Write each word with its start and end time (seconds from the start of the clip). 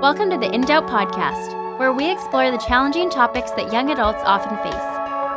Welcome 0.00 0.30
to 0.30 0.38
the 0.38 0.50
In 0.50 0.62
Doubt 0.62 0.86
podcast, 0.86 1.78
where 1.78 1.92
we 1.92 2.10
explore 2.10 2.50
the 2.50 2.56
challenging 2.56 3.10
topics 3.10 3.50
that 3.50 3.70
young 3.70 3.90
adults 3.90 4.22
often 4.24 4.56
face. 4.64 4.74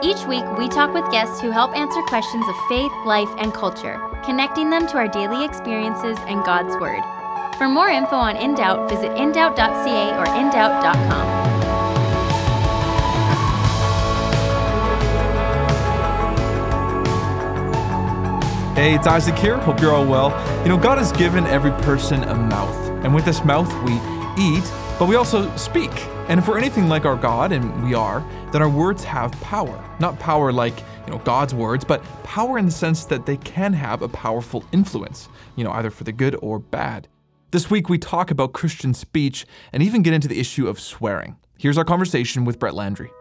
Each 0.01 0.25
week, 0.25 0.45
we 0.57 0.69
talk 0.69 0.93
with 0.93 1.03
guests 1.11 1.41
who 1.41 1.51
help 1.51 1.75
answer 1.75 2.01
questions 2.03 2.47
of 2.47 2.55
faith, 2.69 2.93
life, 3.05 3.27
and 3.39 3.53
culture, 3.53 3.99
connecting 4.23 4.69
them 4.69 4.87
to 4.87 4.95
our 4.95 5.09
daily 5.09 5.43
experiences 5.43 6.17
and 6.27 6.45
God's 6.45 6.77
Word. 6.77 7.01
For 7.57 7.67
more 7.67 7.89
info 7.89 8.15
on 8.15 8.37
In 8.37 8.55
Doubt, 8.55 8.87
visit 8.87 9.11
indoubt.ca 9.11 10.17
or 10.17 10.25
indoubt.com. 10.27 11.43
Hey, 18.75 18.95
it's 18.95 19.07
Isaac 19.07 19.37
here. 19.37 19.57
Hope 19.57 19.81
you're 19.81 19.93
all 19.93 20.05
well. 20.05 20.29
You 20.63 20.69
know, 20.69 20.77
God 20.77 20.99
has 20.99 21.11
given 21.11 21.45
every 21.47 21.71
person 21.83 22.23
a 22.23 22.33
mouth, 22.33 22.77
and 23.03 23.13
with 23.13 23.25
this 23.25 23.43
mouth, 23.43 23.69
we 23.83 23.99
eat, 24.37 24.63
but 24.99 25.07
we 25.07 25.15
also 25.15 25.55
speak. 25.57 25.91
And 26.29 26.39
if 26.39 26.47
we're 26.47 26.57
anything 26.57 26.87
like 26.87 27.05
our 27.05 27.15
God, 27.15 27.51
and 27.51 27.83
we 27.83 27.93
are, 27.93 28.25
then 28.51 28.61
our 28.61 28.69
words 28.69 29.03
have 29.03 29.31
power. 29.41 29.83
Not 29.99 30.19
power 30.19 30.51
like, 30.51 30.77
you 31.05 31.11
know, 31.11 31.19
God's 31.19 31.53
words, 31.53 31.83
but 31.83 32.03
power 32.23 32.57
in 32.57 32.65
the 32.65 32.71
sense 32.71 33.05
that 33.05 33.25
they 33.25 33.37
can 33.37 33.73
have 33.73 34.01
a 34.01 34.07
powerful 34.09 34.63
influence, 34.71 35.29
you 35.55 35.63
know, 35.63 35.71
either 35.71 35.89
for 35.89 36.03
the 36.03 36.11
good 36.11 36.35
or 36.41 36.59
bad. 36.59 37.07
This 37.51 37.69
week, 37.69 37.89
we 37.89 37.97
talk 37.97 38.31
about 38.31 38.53
Christian 38.53 38.93
speech 38.93 39.45
and 39.71 39.83
even 39.83 40.01
get 40.01 40.13
into 40.13 40.27
the 40.27 40.39
issue 40.39 40.67
of 40.67 40.79
swearing. 40.79 41.35
Here's 41.57 41.77
our 41.77 41.85
conversation 41.85 42.45
with 42.45 42.57
Brett 42.57 42.73
Landry. 42.73 43.11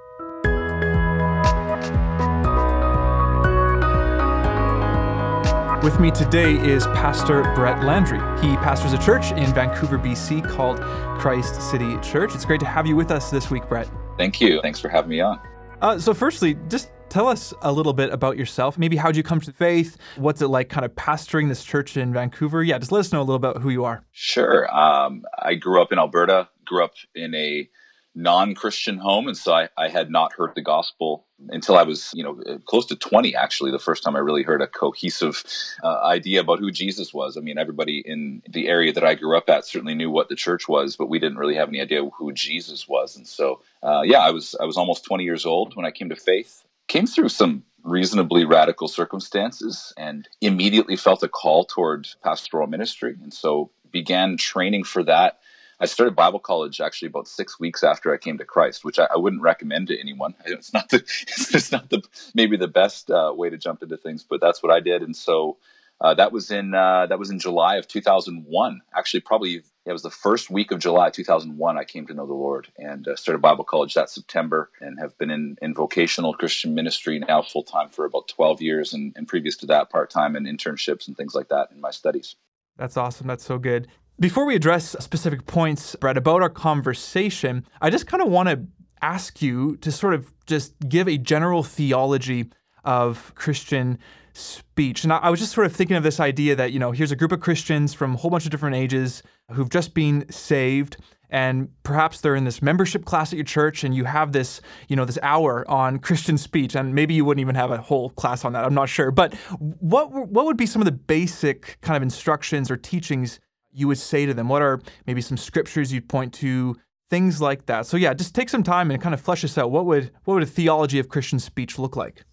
With 5.82 5.98
me 5.98 6.12
today 6.12 6.54
is 6.54 6.86
Pastor 6.86 7.42
Brett 7.56 7.82
Landry. 7.82 8.20
He 8.40 8.54
pastors 8.58 8.92
a 8.92 8.98
church 8.98 9.32
in 9.32 9.52
Vancouver, 9.52 9.98
BC 9.98 10.48
called 10.48 10.80
Christ 11.18 11.60
City 11.60 11.98
Church. 11.98 12.36
It's 12.36 12.44
great 12.44 12.60
to 12.60 12.66
have 12.66 12.86
you 12.86 12.94
with 12.94 13.10
us 13.10 13.32
this 13.32 13.50
week, 13.50 13.68
Brett. 13.68 13.90
Thank 14.16 14.40
you. 14.40 14.60
Thanks 14.62 14.78
for 14.78 14.88
having 14.88 15.10
me 15.10 15.20
on. 15.20 15.40
Uh, 15.80 15.98
so, 15.98 16.14
firstly, 16.14 16.56
just 16.68 16.92
tell 17.08 17.26
us 17.26 17.52
a 17.62 17.72
little 17.72 17.92
bit 17.92 18.12
about 18.12 18.36
yourself. 18.36 18.78
Maybe 18.78 18.96
how'd 18.96 19.16
you 19.16 19.24
come 19.24 19.40
to 19.40 19.52
faith? 19.52 19.96
What's 20.14 20.40
it 20.40 20.46
like 20.46 20.68
kind 20.68 20.84
of 20.84 20.94
pastoring 20.94 21.48
this 21.48 21.64
church 21.64 21.96
in 21.96 22.12
Vancouver? 22.12 22.62
Yeah, 22.62 22.78
just 22.78 22.92
let 22.92 23.00
us 23.00 23.12
know 23.12 23.18
a 23.18 23.26
little 23.26 23.34
about 23.34 23.60
who 23.60 23.70
you 23.70 23.84
are. 23.84 24.04
Sure. 24.12 24.72
Um, 24.72 25.24
I 25.36 25.56
grew 25.56 25.82
up 25.82 25.90
in 25.90 25.98
Alberta, 25.98 26.48
grew 26.64 26.84
up 26.84 26.94
in 27.16 27.34
a 27.34 27.68
non-Christian 28.14 28.98
home, 28.98 29.26
and 29.26 29.36
so 29.36 29.52
I, 29.52 29.68
I, 29.76 29.88
had 29.88 30.10
not 30.10 30.34
heard 30.34 30.52
the 30.54 30.62
gospel 30.62 31.26
until 31.48 31.76
I 31.76 31.82
was, 31.82 32.10
you 32.14 32.22
know, 32.22 32.58
close 32.66 32.86
to 32.86 32.96
20. 32.96 33.34
Actually, 33.34 33.70
the 33.70 33.78
first 33.78 34.02
time 34.02 34.16
I 34.16 34.20
really 34.20 34.42
heard 34.42 34.62
a 34.62 34.66
cohesive 34.66 35.42
uh, 35.82 36.00
idea 36.04 36.40
about 36.40 36.58
who 36.58 36.70
Jesus 36.70 37.12
was. 37.12 37.36
I 37.36 37.40
mean, 37.40 37.58
everybody 37.58 38.02
in 38.04 38.42
the 38.48 38.68
area 38.68 38.92
that 38.92 39.04
I 39.04 39.14
grew 39.14 39.36
up 39.36 39.48
at 39.48 39.64
certainly 39.66 39.94
knew 39.94 40.10
what 40.10 40.28
the 40.28 40.36
church 40.36 40.68
was, 40.68 40.96
but 40.96 41.08
we 41.08 41.18
didn't 41.18 41.38
really 41.38 41.56
have 41.56 41.68
any 41.68 41.80
idea 41.80 42.04
who 42.04 42.32
Jesus 42.32 42.88
was. 42.88 43.16
And 43.16 43.26
so, 43.26 43.60
uh, 43.82 44.02
yeah, 44.04 44.20
I 44.20 44.30
was 44.30 44.54
I 44.60 44.64
was 44.64 44.76
almost 44.76 45.04
20 45.04 45.24
years 45.24 45.46
old 45.46 45.76
when 45.76 45.86
I 45.86 45.90
came 45.90 46.08
to 46.08 46.16
faith. 46.16 46.64
Came 46.88 47.06
through 47.06 47.30
some 47.30 47.64
reasonably 47.84 48.44
radical 48.44 48.86
circumstances 48.86 49.92
and 49.96 50.28
immediately 50.40 50.96
felt 50.96 51.22
a 51.22 51.28
call 51.28 51.64
toward 51.64 52.08
pastoral 52.22 52.66
ministry, 52.66 53.16
and 53.22 53.32
so 53.32 53.70
began 53.90 54.36
training 54.36 54.84
for 54.84 55.02
that 55.02 55.38
I 55.82 55.86
started 55.86 56.14
Bible 56.14 56.38
college 56.38 56.80
actually 56.80 57.08
about 57.08 57.26
six 57.26 57.58
weeks 57.58 57.82
after 57.82 58.14
I 58.14 58.16
came 58.16 58.38
to 58.38 58.44
Christ, 58.44 58.84
which 58.84 59.00
I, 59.00 59.08
I 59.12 59.16
wouldn't 59.18 59.42
recommend 59.42 59.88
to 59.88 59.98
anyone. 59.98 60.34
It's 60.46 60.72
not 60.72 60.88
the 60.90 60.98
it's 61.26 61.72
not 61.72 61.90
the 61.90 62.02
maybe 62.34 62.56
the 62.56 62.68
best 62.68 63.10
uh, 63.10 63.32
way 63.34 63.50
to 63.50 63.58
jump 63.58 63.82
into 63.82 63.96
things, 63.96 64.24
but 64.28 64.40
that's 64.40 64.62
what 64.62 64.72
I 64.72 64.78
did, 64.78 65.02
and 65.02 65.16
so 65.16 65.58
uh, 66.00 66.14
that 66.14 66.30
was 66.30 66.52
in 66.52 66.72
uh, 66.72 67.06
that 67.06 67.18
was 67.18 67.30
in 67.30 67.40
July 67.40 67.76
of 67.76 67.88
2001. 67.88 68.80
Actually, 68.96 69.20
probably 69.20 69.62
it 69.84 69.92
was 69.92 70.02
the 70.02 70.10
first 70.10 70.50
week 70.50 70.70
of 70.70 70.78
July 70.78 71.10
2001. 71.10 71.76
I 71.76 71.82
came 71.82 72.06
to 72.06 72.14
know 72.14 72.26
the 72.26 72.32
Lord 72.32 72.68
and 72.78 73.08
uh, 73.08 73.16
started 73.16 73.42
Bible 73.42 73.64
college 73.64 73.94
that 73.94 74.08
September, 74.08 74.70
and 74.80 75.00
have 75.00 75.18
been 75.18 75.30
in, 75.30 75.56
in 75.62 75.74
vocational 75.74 76.32
Christian 76.32 76.74
ministry 76.74 77.18
now 77.18 77.42
full 77.42 77.64
time 77.64 77.88
for 77.88 78.04
about 78.04 78.28
12 78.28 78.62
years, 78.62 78.92
and, 78.92 79.12
and 79.16 79.26
previous 79.26 79.56
to 79.56 79.66
that, 79.66 79.90
part 79.90 80.10
time 80.10 80.36
and 80.36 80.46
internships 80.46 81.08
and 81.08 81.16
things 81.16 81.34
like 81.34 81.48
that 81.48 81.70
in 81.72 81.80
my 81.80 81.90
studies. 81.90 82.36
That's 82.76 82.96
awesome. 82.96 83.26
That's 83.26 83.44
so 83.44 83.58
good. 83.58 83.88
Before 84.20 84.44
we 84.44 84.54
address 84.54 84.94
specific 85.00 85.46
points, 85.46 85.96
Brett, 85.96 86.16
about 86.16 86.42
our 86.42 86.50
conversation, 86.50 87.64
I 87.80 87.90
just 87.90 88.06
kind 88.06 88.22
of 88.22 88.28
want 88.28 88.48
to 88.48 88.60
ask 89.00 89.42
you 89.42 89.76
to 89.78 89.90
sort 89.90 90.14
of 90.14 90.32
just 90.46 90.74
give 90.88 91.08
a 91.08 91.18
general 91.18 91.62
theology 91.62 92.50
of 92.84 93.32
Christian 93.34 93.98
speech. 94.32 95.04
And 95.04 95.12
I, 95.12 95.28
was 95.28 95.40
just 95.40 95.52
sort 95.52 95.66
of 95.66 95.74
thinking 95.74 95.96
of 95.96 96.02
this 96.02 96.20
idea 96.20 96.56
that, 96.56 96.72
you 96.72 96.78
know, 96.78 96.92
here's 96.92 97.12
a 97.12 97.16
group 97.16 97.32
of 97.32 97.40
Christians 97.40 97.94
from 97.94 98.14
a 98.14 98.16
whole 98.16 98.30
bunch 98.30 98.44
of 98.44 98.50
different 98.50 98.76
ages 98.76 99.22
who've 99.50 99.68
just 99.68 99.92
been 99.94 100.30
saved 100.30 100.96
and 101.32 101.70
perhaps 101.82 102.20
they're 102.20 102.36
in 102.36 102.44
this 102.44 102.60
membership 102.60 103.04
class 103.06 103.32
at 103.32 103.36
your 103.36 103.44
church 103.44 103.82
and 103.82 103.94
you 103.94 104.04
have 104.04 104.32
this 104.32 104.60
you 104.88 104.94
know 104.94 105.04
this 105.04 105.18
hour 105.22 105.68
on 105.68 105.98
christian 105.98 106.36
speech 106.36 106.76
and 106.76 106.94
maybe 106.94 107.14
you 107.14 107.24
wouldn't 107.24 107.40
even 107.40 107.54
have 107.54 107.70
a 107.70 107.78
whole 107.78 108.10
class 108.10 108.44
on 108.44 108.52
that 108.52 108.64
i'm 108.64 108.74
not 108.74 108.88
sure 108.88 109.10
but 109.10 109.34
what 109.58 110.12
what 110.12 110.44
would 110.44 110.58
be 110.58 110.66
some 110.66 110.82
of 110.82 110.86
the 110.86 110.92
basic 110.92 111.78
kind 111.80 111.96
of 111.96 112.02
instructions 112.02 112.70
or 112.70 112.76
teachings 112.76 113.40
you 113.72 113.88
would 113.88 113.98
say 113.98 114.26
to 114.26 114.34
them? 114.34 114.48
What 114.48 114.62
are 114.62 114.80
maybe 115.06 115.20
some 115.20 115.36
scriptures 115.36 115.92
you'd 115.92 116.08
point 116.08 116.32
to? 116.34 116.76
Things 117.10 117.42
like 117.42 117.66
that. 117.66 117.84
So 117.84 117.98
yeah, 117.98 118.14
just 118.14 118.34
take 118.34 118.48
some 118.48 118.62
time 118.62 118.90
and 118.90 119.00
kind 119.00 119.14
of 119.14 119.20
flesh 119.20 119.42
this 119.42 119.58
out. 119.58 119.70
What 119.70 119.84
would 119.84 120.10
what 120.24 120.34
would 120.34 120.42
a 120.42 120.46
theology 120.46 120.98
of 120.98 121.10
Christian 121.10 121.38
speech 121.38 121.78
look 121.78 121.94
like? 121.94 122.24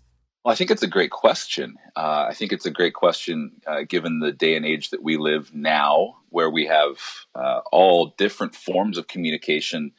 Well, 0.44 0.54
I 0.54 0.56
think 0.56 0.72
it's 0.72 0.84
a 0.84 0.88
great 0.88 1.12
question. 1.12 1.76
Uh, 1.98 2.28
I 2.30 2.34
think 2.34 2.54
it's 2.54 2.66
a 2.66 2.72
great 2.72 2.94
question 2.94 3.52
uh, 3.68 3.82
given 3.88 4.20
the 4.20 4.32
day 4.32 4.56
and 4.56 4.66
age 4.66 4.92
that 4.92 5.04
we 5.04 5.18
live 5.18 5.54
now, 5.54 6.20
where 6.30 6.50
we 6.50 6.66
have 6.68 6.98
uh, 7.36 7.60
all 7.74 8.16
different 8.18 8.56
forms 8.56 8.98
of 8.98 9.08
communication. 9.08 9.92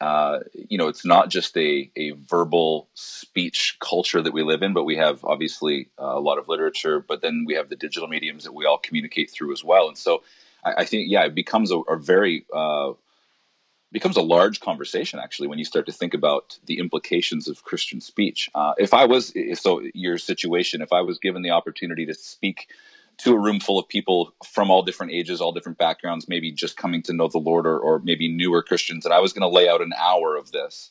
Uh, 0.00 0.40
you 0.54 0.78
know, 0.78 0.88
it's 0.88 1.04
not 1.04 1.30
just 1.30 1.56
a, 1.56 1.90
a 1.96 2.10
verbal 2.12 2.88
speech 2.94 3.76
culture 3.80 4.22
that 4.22 4.32
we 4.32 4.44
live 4.44 4.62
in, 4.62 4.72
but 4.72 4.84
we 4.84 4.96
have 4.96 5.24
obviously 5.24 5.90
uh, 6.00 6.14
a 6.14 6.20
lot 6.20 6.38
of 6.38 6.48
literature, 6.48 7.00
but 7.00 7.20
then 7.20 7.44
we 7.46 7.54
have 7.54 7.68
the 7.68 7.76
digital 7.76 8.08
mediums 8.08 8.44
that 8.44 8.54
we 8.54 8.64
all 8.64 8.78
communicate 8.78 9.30
through 9.30 9.52
as 9.52 9.64
well. 9.64 9.88
And 9.88 9.98
so 9.98 10.22
I, 10.64 10.74
I 10.78 10.84
think 10.84 11.10
yeah, 11.10 11.24
it 11.24 11.34
becomes 11.34 11.70
a, 11.70 11.78
a 11.80 11.96
very 11.96 12.46
uh, 12.54 12.92
becomes 13.92 14.16
a 14.16 14.22
large 14.22 14.60
conversation 14.60 15.20
actually 15.22 15.48
when 15.48 15.58
you 15.58 15.64
start 15.64 15.86
to 15.86 15.92
think 15.92 16.14
about 16.14 16.58
the 16.66 16.78
implications 16.78 17.46
of 17.46 17.62
Christian 17.62 18.00
speech. 18.00 18.50
Uh, 18.54 18.72
if 18.78 18.94
I 18.94 19.04
was 19.04 19.34
so 19.54 19.82
your 19.94 20.18
situation, 20.18 20.82
if 20.82 20.92
I 20.92 21.02
was 21.02 21.18
given 21.18 21.42
the 21.42 21.50
opportunity 21.50 22.06
to 22.06 22.14
speak 22.14 22.68
to 23.18 23.34
a 23.34 23.38
room 23.38 23.60
full 23.60 23.78
of 23.78 23.86
people 23.86 24.32
from 24.44 24.70
all 24.70 24.82
different 24.82 25.12
ages, 25.12 25.40
all 25.40 25.52
different 25.52 25.78
backgrounds, 25.78 26.28
maybe 26.28 26.50
just 26.50 26.76
coming 26.76 27.02
to 27.02 27.12
know 27.12 27.28
the 27.28 27.38
Lord 27.38 27.66
or, 27.66 27.78
or 27.78 28.00
maybe 28.00 28.26
newer 28.26 28.62
Christians, 28.62 29.04
and 29.04 29.14
I 29.14 29.20
was 29.20 29.32
going 29.32 29.42
to 29.42 29.54
lay 29.54 29.68
out 29.68 29.82
an 29.82 29.92
hour 29.98 30.36
of 30.36 30.50
this. 30.52 30.90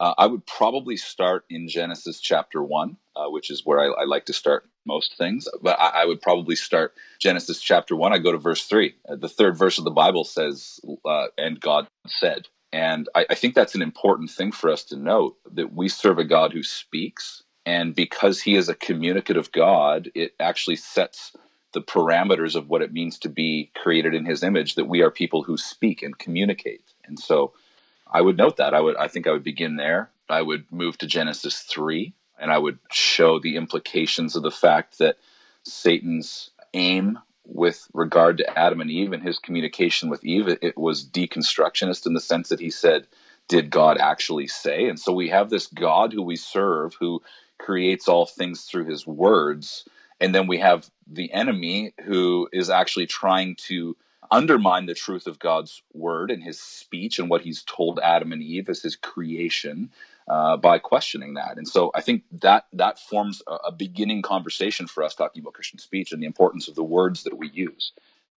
Uh, 0.00 0.14
I 0.16 0.26
would 0.26 0.46
probably 0.46 0.96
start 0.96 1.44
in 1.50 1.68
Genesis 1.68 2.20
chapter 2.20 2.62
one, 2.62 2.96
uh, 3.16 3.28
which 3.28 3.50
is 3.50 3.66
where 3.66 3.80
I, 3.80 4.02
I, 4.02 4.04
like 4.04 4.26
to 4.26 4.32
start 4.32 4.64
most 4.88 5.16
things. 5.16 5.46
But 5.62 5.78
I, 5.78 6.02
I, 6.02 6.04
would 6.06 6.20
probably 6.20 6.56
start 6.56 6.94
Genesis 7.20 7.60
chapter 7.60 7.94
one. 7.94 8.12
I 8.12 8.18
go 8.18 8.32
to 8.32 8.38
verse 8.38 8.64
three. 8.64 8.96
Uh, 9.08 9.14
the 9.14 9.28
third 9.28 9.56
verse 9.56 9.78
of 9.78 9.84
the 9.84 9.92
Bible 9.92 10.24
says, 10.24 10.80
uh, 11.04 11.26
"And 11.36 11.60
God 11.60 11.86
said." 12.08 12.48
And 12.72 13.08
I, 13.14 13.26
I 13.30 13.34
think 13.34 13.54
that's 13.54 13.76
an 13.76 13.82
important 13.82 14.30
thing 14.30 14.50
for 14.50 14.70
us 14.70 14.82
to 14.84 14.96
note 14.96 15.36
that 15.52 15.72
we 15.72 15.88
serve 15.88 16.18
a 16.18 16.24
God 16.24 16.52
who 16.52 16.64
speaks, 16.64 17.44
and 17.64 17.94
because 17.94 18.42
He 18.42 18.56
is 18.56 18.68
a 18.68 18.74
communicative 18.74 19.52
God, 19.52 20.10
it 20.14 20.34
actually 20.40 20.76
sets 20.76 21.36
the 21.74 21.82
parameters 21.82 22.56
of 22.56 22.68
what 22.68 22.82
it 22.82 22.92
means 22.92 23.18
to 23.18 23.28
be 23.28 23.70
created 23.76 24.14
in 24.14 24.24
His 24.24 24.42
image. 24.42 24.74
That 24.74 24.88
we 24.88 25.02
are 25.02 25.10
people 25.10 25.44
who 25.44 25.56
speak 25.56 26.02
and 26.02 26.18
communicate, 26.18 26.82
and 27.04 27.18
so 27.18 27.52
I 28.10 28.22
would 28.22 28.38
note 28.38 28.56
that. 28.56 28.74
I 28.74 28.80
would 28.80 28.96
I 28.96 29.06
think 29.08 29.26
I 29.26 29.32
would 29.32 29.44
begin 29.44 29.76
there. 29.76 30.10
I 30.30 30.42
would 30.42 30.70
move 30.70 30.98
to 30.98 31.06
Genesis 31.06 31.60
3 31.60 32.12
and 32.40 32.50
I 32.50 32.58
would 32.58 32.78
show 32.90 33.38
the 33.38 33.56
implications 33.56 34.36
of 34.36 34.42
the 34.42 34.50
fact 34.50 34.98
that 34.98 35.16
Satan's 35.64 36.50
aim 36.74 37.18
with 37.44 37.88
regard 37.94 38.38
to 38.38 38.58
Adam 38.58 38.80
and 38.80 38.90
Eve 38.90 39.12
and 39.12 39.22
his 39.22 39.38
communication 39.38 40.10
with 40.10 40.24
Eve 40.24 40.48
it, 40.48 40.76
was 40.76 41.06
deconstructionist 41.06 42.06
in 42.06 42.14
the 42.14 42.20
sense 42.20 42.48
that 42.48 42.60
he 42.60 42.70
said 42.70 43.06
did 43.48 43.70
God 43.70 43.96
actually 43.96 44.46
say? 44.46 44.90
And 44.90 45.00
so 45.00 45.10
we 45.10 45.30
have 45.30 45.48
this 45.48 45.68
God 45.68 46.12
who 46.12 46.22
we 46.22 46.36
serve 46.36 46.94
who 47.00 47.22
creates 47.58 48.06
all 48.06 48.26
things 48.26 48.64
through 48.64 48.84
his 48.84 49.06
words 49.06 49.86
and 50.20 50.34
then 50.34 50.46
we 50.46 50.58
have 50.58 50.90
the 51.06 51.32
enemy 51.32 51.94
who 52.04 52.48
is 52.52 52.70
actually 52.70 53.06
trying 53.06 53.54
to 53.56 53.96
undermine 54.30 54.86
the 54.86 54.94
truth 54.94 55.26
of 55.26 55.38
God's 55.38 55.82
word 55.94 56.30
and 56.30 56.42
his 56.42 56.60
speech 56.60 57.18
and 57.18 57.30
what 57.30 57.42
he's 57.42 57.62
told 57.62 57.98
Adam 58.00 58.32
and 58.32 58.42
Eve 58.42 58.68
as 58.68 58.82
his 58.82 58.96
creation 58.96 59.90
uh, 60.28 60.56
by 60.56 60.78
questioning 60.78 61.34
that. 61.34 61.56
And 61.56 61.66
so 61.66 61.90
I 61.94 62.00
think 62.00 62.22
that 62.40 62.66
that 62.72 62.98
forms 62.98 63.42
a, 63.46 63.54
a, 63.68 63.72
beginning 63.72 64.22
conversation 64.22 64.86
for 64.86 65.02
us 65.02 65.14
talking 65.14 65.40
about 65.40 65.54
Christian 65.54 65.78
speech 65.78 66.12
and 66.12 66.22
the 66.22 66.26
importance 66.26 66.68
of 66.68 66.74
the 66.74 66.84
words 66.84 67.22
that 67.24 67.38
we 67.38 67.48
use. 67.48 67.92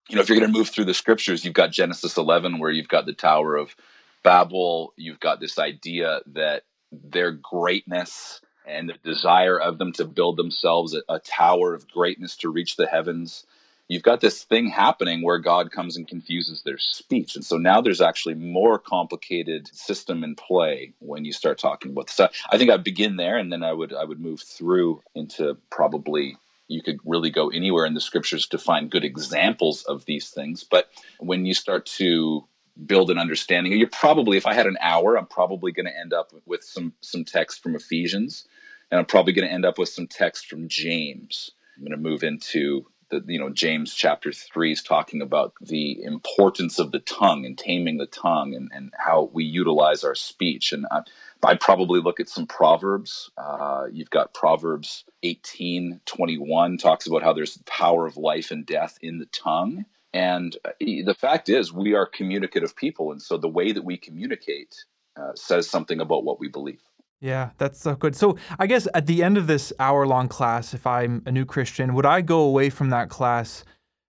You 0.09 0.15
know, 0.15 0.21
if 0.21 0.29
you're 0.29 0.39
going 0.39 0.51
to 0.51 0.57
move 0.57 0.69
through 0.69 0.85
the 0.85 0.93
scriptures, 0.93 1.43
you've 1.43 1.53
got 1.53 1.71
Genesis 1.71 2.17
11 2.17 2.59
where 2.59 2.71
you've 2.71 2.87
got 2.87 3.05
the 3.05 3.13
Tower 3.13 3.55
of 3.55 3.75
Babel, 4.23 4.93
you've 4.95 5.19
got 5.19 5.39
this 5.39 5.59
idea 5.59 6.21
that 6.27 6.63
their 6.91 7.31
greatness 7.31 8.41
and 8.65 8.89
the 8.89 8.95
desire 9.03 9.59
of 9.59 9.77
them 9.77 9.91
to 9.93 10.05
build 10.05 10.37
themselves 10.37 10.95
a, 10.95 11.01
a 11.09 11.19
tower 11.19 11.73
of 11.73 11.89
greatness 11.89 12.35
to 12.37 12.49
reach 12.49 12.75
the 12.75 12.87
heavens 12.87 13.45
you've 13.91 14.03
got 14.03 14.21
this 14.21 14.45
thing 14.45 14.69
happening 14.69 15.21
where 15.21 15.37
God 15.37 15.69
comes 15.69 15.97
and 15.97 16.07
confuses 16.07 16.63
their 16.63 16.77
speech. 16.77 17.35
And 17.35 17.43
so 17.43 17.57
now 17.57 17.81
there's 17.81 17.99
actually 17.99 18.35
more 18.35 18.79
complicated 18.79 19.67
system 19.75 20.23
in 20.23 20.35
play 20.35 20.93
when 20.99 21.25
you 21.25 21.33
start 21.33 21.59
talking 21.59 21.91
about 21.91 22.07
this. 22.07 22.15
So 22.15 22.29
I 22.49 22.57
think 22.57 22.71
I'd 22.71 22.85
begin 22.85 23.17
there 23.17 23.37
and 23.37 23.51
then 23.51 23.63
I 23.63 23.73
would 23.73 23.93
I 23.93 24.05
would 24.05 24.21
move 24.21 24.39
through 24.39 25.01
into 25.13 25.57
probably 25.69 26.37
you 26.69 26.81
could 26.81 26.99
really 27.03 27.29
go 27.29 27.49
anywhere 27.49 27.85
in 27.85 27.93
the 27.93 27.99
scriptures 27.99 28.47
to 28.47 28.57
find 28.57 28.89
good 28.89 29.03
examples 29.03 29.83
of 29.83 30.05
these 30.05 30.29
things. 30.29 30.63
But 30.63 30.89
when 31.19 31.45
you 31.45 31.53
start 31.53 31.85
to 31.97 32.45
build 32.85 33.11
an 33.11 33.17
understanding, 33.17 33.73
you're 33.73 33.89
probably, 33.89 34.37
if 34.37 34.47
I 34.47 34.53
had 34.53 34.67
an 34.67 34.77
hour, 34.79 35.17
I'm 35.17 35.25
probably 35.25 35.73
going 35.73 35.87
to 35.87 35.99
end 35.99 36.13
up 36.13 36.31
with 36.45 36.63
some 36.63 36.93
some 37.01 37.25
text 37.25 37.61
from 37.61 37.75
Ephesians, 37.75 38.47
and 38.89 38.99
I'm 38.99 39.05
probably 39.05 39.33
going 39.33 39.49
to 39.49 39.53
end 39.53 39.65
up 39.65 39.77
with 39.77 39.89
some 39.89 40.07
text 40.07 40.47
from 40.47 40.69
James. 40.69 41.51
I'm 41.75 41.83
going 41.83 41.91
to 41.91 42.09
move 42.09 42.23
into 42.23 42.85
the, 43.11 43.23
you 43.27 43.39
know, 43.39 43.49
James 43.49 43.93
chapter 43.93 44.31
three 44.31 44.71
is 44.71 44.81
talking 44.81 45.21
about 45.21 45.53
the 45.61 46.01
importance 46.03 46.79
of 46.79 46.91
the 46.91 46.99
tongue 46.99 47.45
and 47.45 47.57
taming 47.57 47.97
the 47.97 48.07
tongue 48.07 48.55
and, 48.55 48.71
and 48.73 48.91
how 48.97 49.29
we 49.33 49.43
utilize 49.43 50.03
our 50.03 50.15
speech. 50.15 50.73
And 50.73 50.85
I, 50.89 51.01
I'd 51.43 51.59
probably 51.59 52.01
look 52.01 52.19
at 52.19 52.29
some 52.29 52.47
Proverbs. 52.47 53.29
Uh, 53.37 53.85
you've 53.91 54.09
got 54.09 54.33
Proverbs 54.33 55.03
18, 55.23 56.01
21 56.05 56.77
talks 56.77 57.05
about 57.05 57.23
how 57.23 57.33
there's 57.33 57.55
the 57.55 57.63
power 57.65 58.07
of 58.07 58.17
life 58.17 58.49
and 58.49 58.65
death 58.65 58.97
in 59.01 59.19
the 59.19 59.27
tongue. 59.27 59.85
And 60.13 60.57
uh, 60.65 60.71
the 60.79 61.15
fact 61.17 61.49
is, 61.49 61.71
we 61.71 61.93
are 61.93 62.05
communicative 62.05 62.75
people. 62.75 63.11
And 63.11 63.21
so 63.21 63.37
the 63.37 63.47
way 63.47 63.71
that 63.71 63.83
we 63.83 63.97
communicate 63.97 64.75
uh, 65.15 65.33
says 65.35 65.69
something 65.69 65.99
about 65.99 66.23
what 66.23 66.39
we 66.39 66.47
believe. 66.47 66.81
Yeah, 67.21 67.51
that's 67.59 67.79
so 67.79 67.93
good. 67.93 68.15
So, 68.15 68.37
I 68.57 68.65
guess 68.65 68.87
at 68.95 69.05
the 69.05 69.21
end 69.21 69.37
of 69.37 69.45
this 69.45 69.71
hour 69.79 70.07
long 70.07 70.27
class, 70.27 70.73
if 70.73 70.87
I'm 70.87 71.21
a 71.27 71.31
new 71.31 71.45
Christian, 71.45 71.93
would 71.93 72.05
I 72.05 72.21
go 72.21 72.39
away 72.41 72.71
from 72.71 72.89
that 72.89 73.09
class 73.09 73.63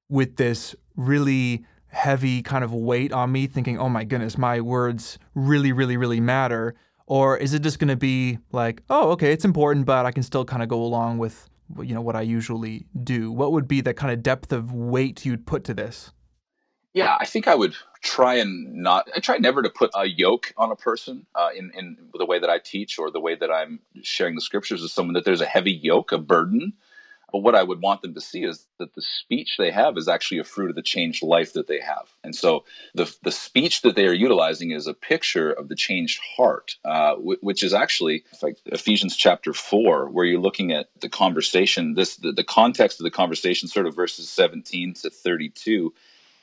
with 0.08 0.36
this 0.36 0.74
really 0.96 1.64
heavy 1.88 2.40
kind 2.40 2.64
of 2.64 2.72
weight 2.72 3.12
on 3.12 3.30
me, 3.30 3.46
thinking, 3.46 3.78
oh 3.78 3.90
my 3.90 4.04
goodness, 4.04 4.38
my 4.38 4.62
words 4.62 5.18
really, 5.34 5.72
really, 5.72 5.98
really 5.98 6.20
matter? 6.20 6.74
Or 7.06 7.36
is 7.36 7.52
it 7.52 7.62
just 7.62 7.78
going 7.78 7.88
to 7.88 7.96
be 7.96 8.38
like, 8.50 8.82
oh, 8.88 9.10
okay, 9.10 9.30
it's 9.30 9.44
important, 9.44 9.84
but 9.84 10.06
I 10.06 10.10
can 10.10 10.22
still 10.22 10.46
kind 10.46 10.62
of 10.62 10.70
go 10.70 10.82
along 10.82 11.18
with 11.18 11.50
you 11.80 11.94
know 11.94 12.00
what 12.00 12.16
I 12.16 12.22
usually 12.22 12.86
do? 13.02 13.30
What 13.30 13.52
would 13.52 13.68
be 13.68 13.80
the 13.82 13.94
kind 13.94 14.12
of 14.12 14.22
depth 14.22 14.52
of 14.52 14.72
weight 14.72 15.24
you'd 15.26 15.46
put 15.46 15.64
to 15.64 15.74
this? 15.74 16.12
Yeah, 16.94 17.16
I 17.18 17.24
think 17.24 17.48
I 17.48 17.54
would 17.54 17.74
try 18.02 18.34
and 18.34 18.74
not. 18.74 19.08
I 19.16 19.20
try 19.20 19.38
never 19.38 19.62
to 19.62 19.70
put 19.70 19.90
a 19.94 20.06
yoke 20.06 20.52
on 20.56 20.70
a 20.70 20.76
person 20.76 21.26
uh, 21.34 21.48
in 21.56 21.70
in 21.74 21.96
the 22.14 22.26
way 22.26 22.38
that 22.38 22.50
I 22.50 22.58
teach 22.58 22.98
or 22.98 23.10
the 23.10 23.20
way 23.20 23.34
that 23.34 23.50
I'm 23.50 23.80
sharing 24.02 24.34
the 24.34 24.40
scriptures 24.42 24.82
with 24.82 24.90
someone 24.90 25.14
that 25.14 25.24
there's 25.24 25.40
a 25.40 25.46
heavy 25.46 25.72
yoke, 25.72 26.12
a 26.12 26.18
burden. 26.18 26.74
But 27.32 27.38
what 27.38 27.54
I 27.54 27.62
would 27.62 27.80
want 27.80 28.02
them 28.02 28.12
to 28.12 28.20
see 28.20 28.44
is 28.44 28.66
that 28.78 28.94
the 28.94 29.00
speech 29.00 29.56
they 29.56 29.70
have 29.70 29.96
is 29.96 30.06
actually 30.06 30.36
a 30.38 30.44
fruit 30.44 30.68
of 30.68 30.76
the 30.76 30.82
changed 30.82 31.22
life 31.22 31.54
that 31.54 31.66
they 31.66 31.80
have. 31.80 32.10
And 32.22 32.36
so 32.36 32.66
the 32.94 33.10
the 33.22 33.32
speech 33.32 33.80
that 33.80 33.96
they 33.96 34.06
are 34.06 34.12
utilizing 34.12 34.70
is 34.70 34.86
a 34.86 34.92
picture 34.92 35.50
of 35.50 35.68
the 35.68 35.74
changed 35.74 36.20
heart, 36.36 36.76
uh, 36.84 37.14
which 37.16 37.62
is 37.62 37.72
actually 37.72 38.24
like 38.42 38.58
Ephesians 38.66 39.16
chapter 39.16 39.54
four, 39.54 40.10
where 40.10 40.26
you're 40.26 40.40
looking 40.40 40.72
at 40.72 40.90
the 41.00 41.08
conversation. 41.08 41.94
This 41.94 42.16
the, 42.16 42.32
the 42.32 42.44
context 42.44 43.00
of 43.00 43.04
the 43.04 43.10
conversation, 43.10 43.66
sort 43.66 43.86
of 43.86 43.96
verses 43.96 44.28
17 44.28 44.92
to 45.00 45.08
32 45.08 45.94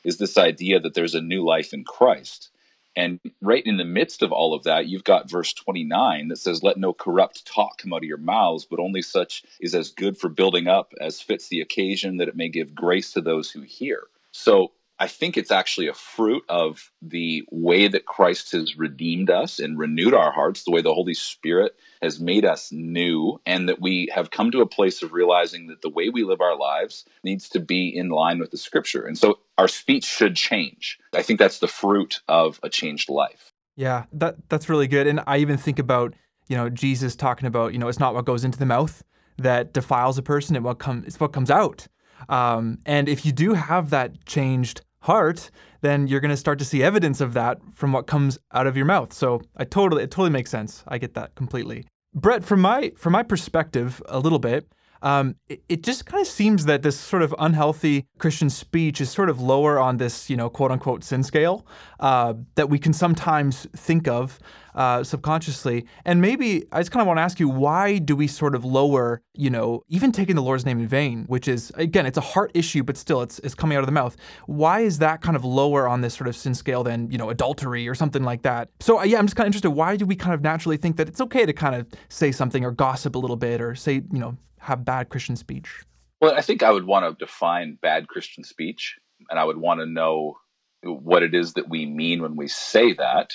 is 0.04 0.18
this 0.18 0.38
idea 0.38 0.80
that 0.80 0.94
there's 0.94 1.16
a 1.16 1.22
new 1.22 1.44
life 1.44 1.74
in 1.74 1.84
Christ. 1.84 2.50
And 2.96 3.19
right 3.42 3.66
in 3.66 3.78
the 3.78 3.86
midst 3.86 4.22
of 4.24 4.31
all 4.31 4.54
of 4.54 4.63
that, 4.63 4.88
you've 4.88 5.04
got 5.04 5.30
verse 5.30 5.54
29 5.54 6.28
that 6.30 6.38
says, 6.38 6.63
Let 6.63 6.78
no 6.78 6.92
corrupt 6.92 7.46
talk 7.46 7.78
come 7.78 7.94
out 7.94 8.04
of 8.04 8.04
your 8.04 8.18
mouths, 8.18 8.66
but 8.69 8.80
only 8.80 9.01
such 9.01 9.44
is 9.60 9.75
as 9.75 9.92
good 9.92 10.18
for 10.18 10.28
building 10.28 10.68
up 10.68 10.94
as 11.00 11.22
fits 11.22 11.48
the 11.48 11.62
occasion, 11.62 12.18
that 12.18 12.28
it 12.28 12.36
may 12.36 12.50
give 12.50 12.75
grace 12.75 13.12
to 13.13 13.22
those 13.22 13.51
who 13.51 13.62
hear. 13.62 14.04
So 14.31 14.72
I 15.00 15.07
think 15.07 15.38
it's 15.38 15.51
actually 15.51 15.88
a 15.88 15.94
fruit 15.94 16.44
of 16.50 16.92
the 17.01 17.44
way 17.51 17.88
that 17.88 18.06
Christ 18.06 18.51
has 18.51 18.78
redeemed 18.78 19.30
us 19.30 19.57
and 19.57 19.80
renewed 19.80 20.13
our 20.13 20.31
hearts, 20.31 20.63
the 20.63 20.72
way 20.72 20.81
the 20.81 20.94
Holy 20.94 21.13
Spirit 21.13 21.75
has 22.01 22.19
made 22.19 22.44
us 22.44 22.69
new, 22.72 23.40
and 23.46 23.69
that 23.69 23.80
we 23.81 24.10
have 24.13 24.31
come 24.31 24.51
to 24.51 24.62
a 24.62 24.68
place 24.68 25.01
of 25.01 25.13
realizing 25.13 25.68
that 25.68 25.81
the 25.81 25.90
way 25.90 26.10
we 26.10 26.24
live 26.25 26.42
our 26.42 26.57
lives 26.57 27.06
needs 27.24 27.48
to 27.50 27.60
be 27.60 27.88
in 27.88 28.10
line 28.10 28.40
with 28.40 28.51
the 28.51 28.57
scripture. 28.57 29.06
And 29.06 29.18
so 29.18 29.40
our 29.57 29.69
speech 29.69 30.04
should 30.04 30.36
change. 30.36 31.00
I 31.13 31.22
think 31.22 31.40
that's 31.40 31.60
the 31.60 31.68
fruit 31.68 32.22
of 32.28 32.60
a 32.62 32.69
changed 32.69 33.10
life. 33.10 33.54
Yeah, 33.78 34.06
that 34.12 34.36
that's 34.50 34.68
really 34.68 34.88
good. 34.88 35.07
And 35.07 35.22
I 35.25 35.38
even 35.38 35.57
think 35.57 35.80
about, 35.80 36.13
you 36.50 36.57
know, 36.57 36.69
Jesus 36.69 37.16
talking 37.16 37.48
about, 37.48 37.72
you 37.72 37.80
know, 37.80 37.88
it's 37.88 38.00
not 38.00 38.13
what 38.13 38.25
goes 38.25 38.44
into 38.44 38.60
the 38.60 38.66
mouth 38.66 39.02
that 39.38 39.72
defiles 39.72 40.18
a 40.18 40.22
person, 40.22 40.57
it 40.57 40.63
what 40.63 40.80
comes 40.80 41.06
it's 41.06 41.22
what 41.22 41.31
comes 41.31 41.50
out. 41.50 41.88
Um, 42.28 42.80
and 42.86 43.07
if 43.07 43.25
you 43.25 43.31
do 43.31 43.54
have 43.54 43.92
that 43.92 44.25
changed 44.25 44.81
heart, 45.01 45.51
then 45.81 46.07
you're 46.07 46.19
going 46.19 46.30
to 46.30 46.38
start 46.38 46.60
to 46.60 46.66
see 46.66 46.84
evidence 46.84 47.22
of 47.22 47.34
that 47.34 47.60
from 47.74 47.92
what 47.92 48.07
comes 48.07 48.38
out 48.54 48.68
of 48.68 48.75
your 48.75 48.86
mouth. 48.86 49.13
So 49.13 49.42
I 49.56 49.66
totally, 49.66 50.04
it 50.04 50.12
totally 50.12 50.30
makes 50.30 50.51
sense. 50.51 50.84
I 50.88 50.98
get 50.98 51.13
that 51.13 51.36
completely. 51.36 51.86
Brett, 52.13 52.44
from 52.44 52.62
my 52.62 52.92
from 52.98 53.13
my 53.13 53.24
perspective, 53.24 54.01
a 54.07 54.19
little 54.19 54.40
bit, 54.40 54.72
um, 55.01 55.36
it, 55.48 55.63
it, 55.69 55.84
just 55.84 56.06
kind 56.06 56.22
of 56.22 56.28
seems 56.28 56.66
that 56.66 56.81
this 56.81 57.00
sort 57.00 57.22
of 57.22 57.34
unhealthy 57.40 58.06
Christian 58.18 58.50
speech 58.50 59.00
is 59.00 59.10
sort 59.10 59.30
of 59.30 59.40
lower 59.40 59.80
on 59.80 59.98
this, 59.98 60.30
you 60.30 60.36
know, 60.36 60.50
quote 60.50 60.72
unquote 60.72 61.04
sin 61.04 61.24
scale 61.24 61.66
uh, 62.00 62.34
that 62.56 62.69
we 62.69 62.80
can 62.80 62.92
sometimes 62.94 63.68
think 63.75 64.07
of 64.07 64.40
uh, 64.75 65.04
subconsciously. 65.04 65.86
And 66.06 66.22
maybe 66.22 66.66
I 66.72 66.80
just 66.80 66.92
kind 66.92 67.01
of 67.01 67.07
want 67.07 67.18
to 67.18 67.22
ask 67.22 67.40
you, 67.40 67.50
why 67.50 67.98
do 67.98 68.16
we 68.16 68.28
sort 68.28 68.56
of 68.56 68.63
lower, 68.66 69.22
you 69.34 69.50
know, 69.50 69.84
even 69.88 70.12
taking 70.12 70.36
the 70.36 70.42
Lord's 70.42 70.66
name 70.66 70.80
in 70.80 70.88
vain, 70.88 71.25
which 71.28 71.48
is, 71.48 71.72
again, 71.75 72.06
it's 72.06 72.18
a 72.18 72.22
heart 72.22 72.52
issue, 72.54 72.84
but 72.84 72.98
still 72.98 73.22
it's, 73.22 73.40
it's 73.40 73.56
coming 73.56 73.78
out 73.78 73.81
of 73.81 73.88
the 73.88 73.92
mouth. 73.92 74.16
Why 74.45 74.81
is 74.81 75.00
that 75.00 75.22
kind 75.22 75.36
of 75.36 75.44
lower 75.44 75.88
on 75.88 76.02
this 76.02 76.13
sort 76.13 76.28
of 76.28 76.36
sin 76.36 76.54
scale 76.54 76.84
than, 76.84 77.10
you 77.12 77.18
know, 77.18 77.30
adultery 77.30 77.88
or 77.88 77.95
something 77.95 78.24
like 78.24 78.44
that? 78.44 78.69
So, 78.80 79.00
uh, 79.00 79.04
yeah, 79.04 79.18
I'm 79.18 79.25
just 79.25 79.36
kind 79.36 79.45
of 79.45 79.50
interested. 79.50 79.72
Why 79.72 79.95
do 79.95 80.06
we 80.06 80.16
kind 80.16 80.34
of 80.34 80.42
naturally 80.42 80.78
think 80.78 80.98
that 80.98 81.07
it's 81.07 81.22
okay 81.22 81.45
to 81.45 81.54
kind 81.54 81.75
of 81.75 81.88
say 82.10 82.31
something 82.31 82.63
or 82.63 82.72
gossip 82.72 83.16
a 83.16 83.19
little 83.19 83.38
bit 83.38 83.62
or 83.62 83.75
say, 83.75 83.95
you 83.95 84.19
know, 84.19 84.38
have 84.59 84.85
bad 84.85 85.09
Christian 85.09 85.35
speech? 85.35 85.83
Well, 86.21 86.33
I 86.35 86.41
think 86.41 86.63
I 86.63 86.71
would 86.71 86.85
want 86.85 87.06
to 87.06 87.25
define 87.25 87.77
bad 87.81 88.07
Christian 88.07 88.44
speech, 88.44 88.97
and 89.29 89.39
I 89.39 89.45
would 89.45 89.57
want 89.57 89.79
to 89.79 89.85
know 89.85 90.38
what 90.83 91.23
it 91.23 91.33
is 91.33 91.53
that 91.53 91.69
we 91.69 91.85
mean 91.85 92.21
when 92.21 92.35
we 92.35 92.47
say 92.47 92.94
that, 92.94 93.33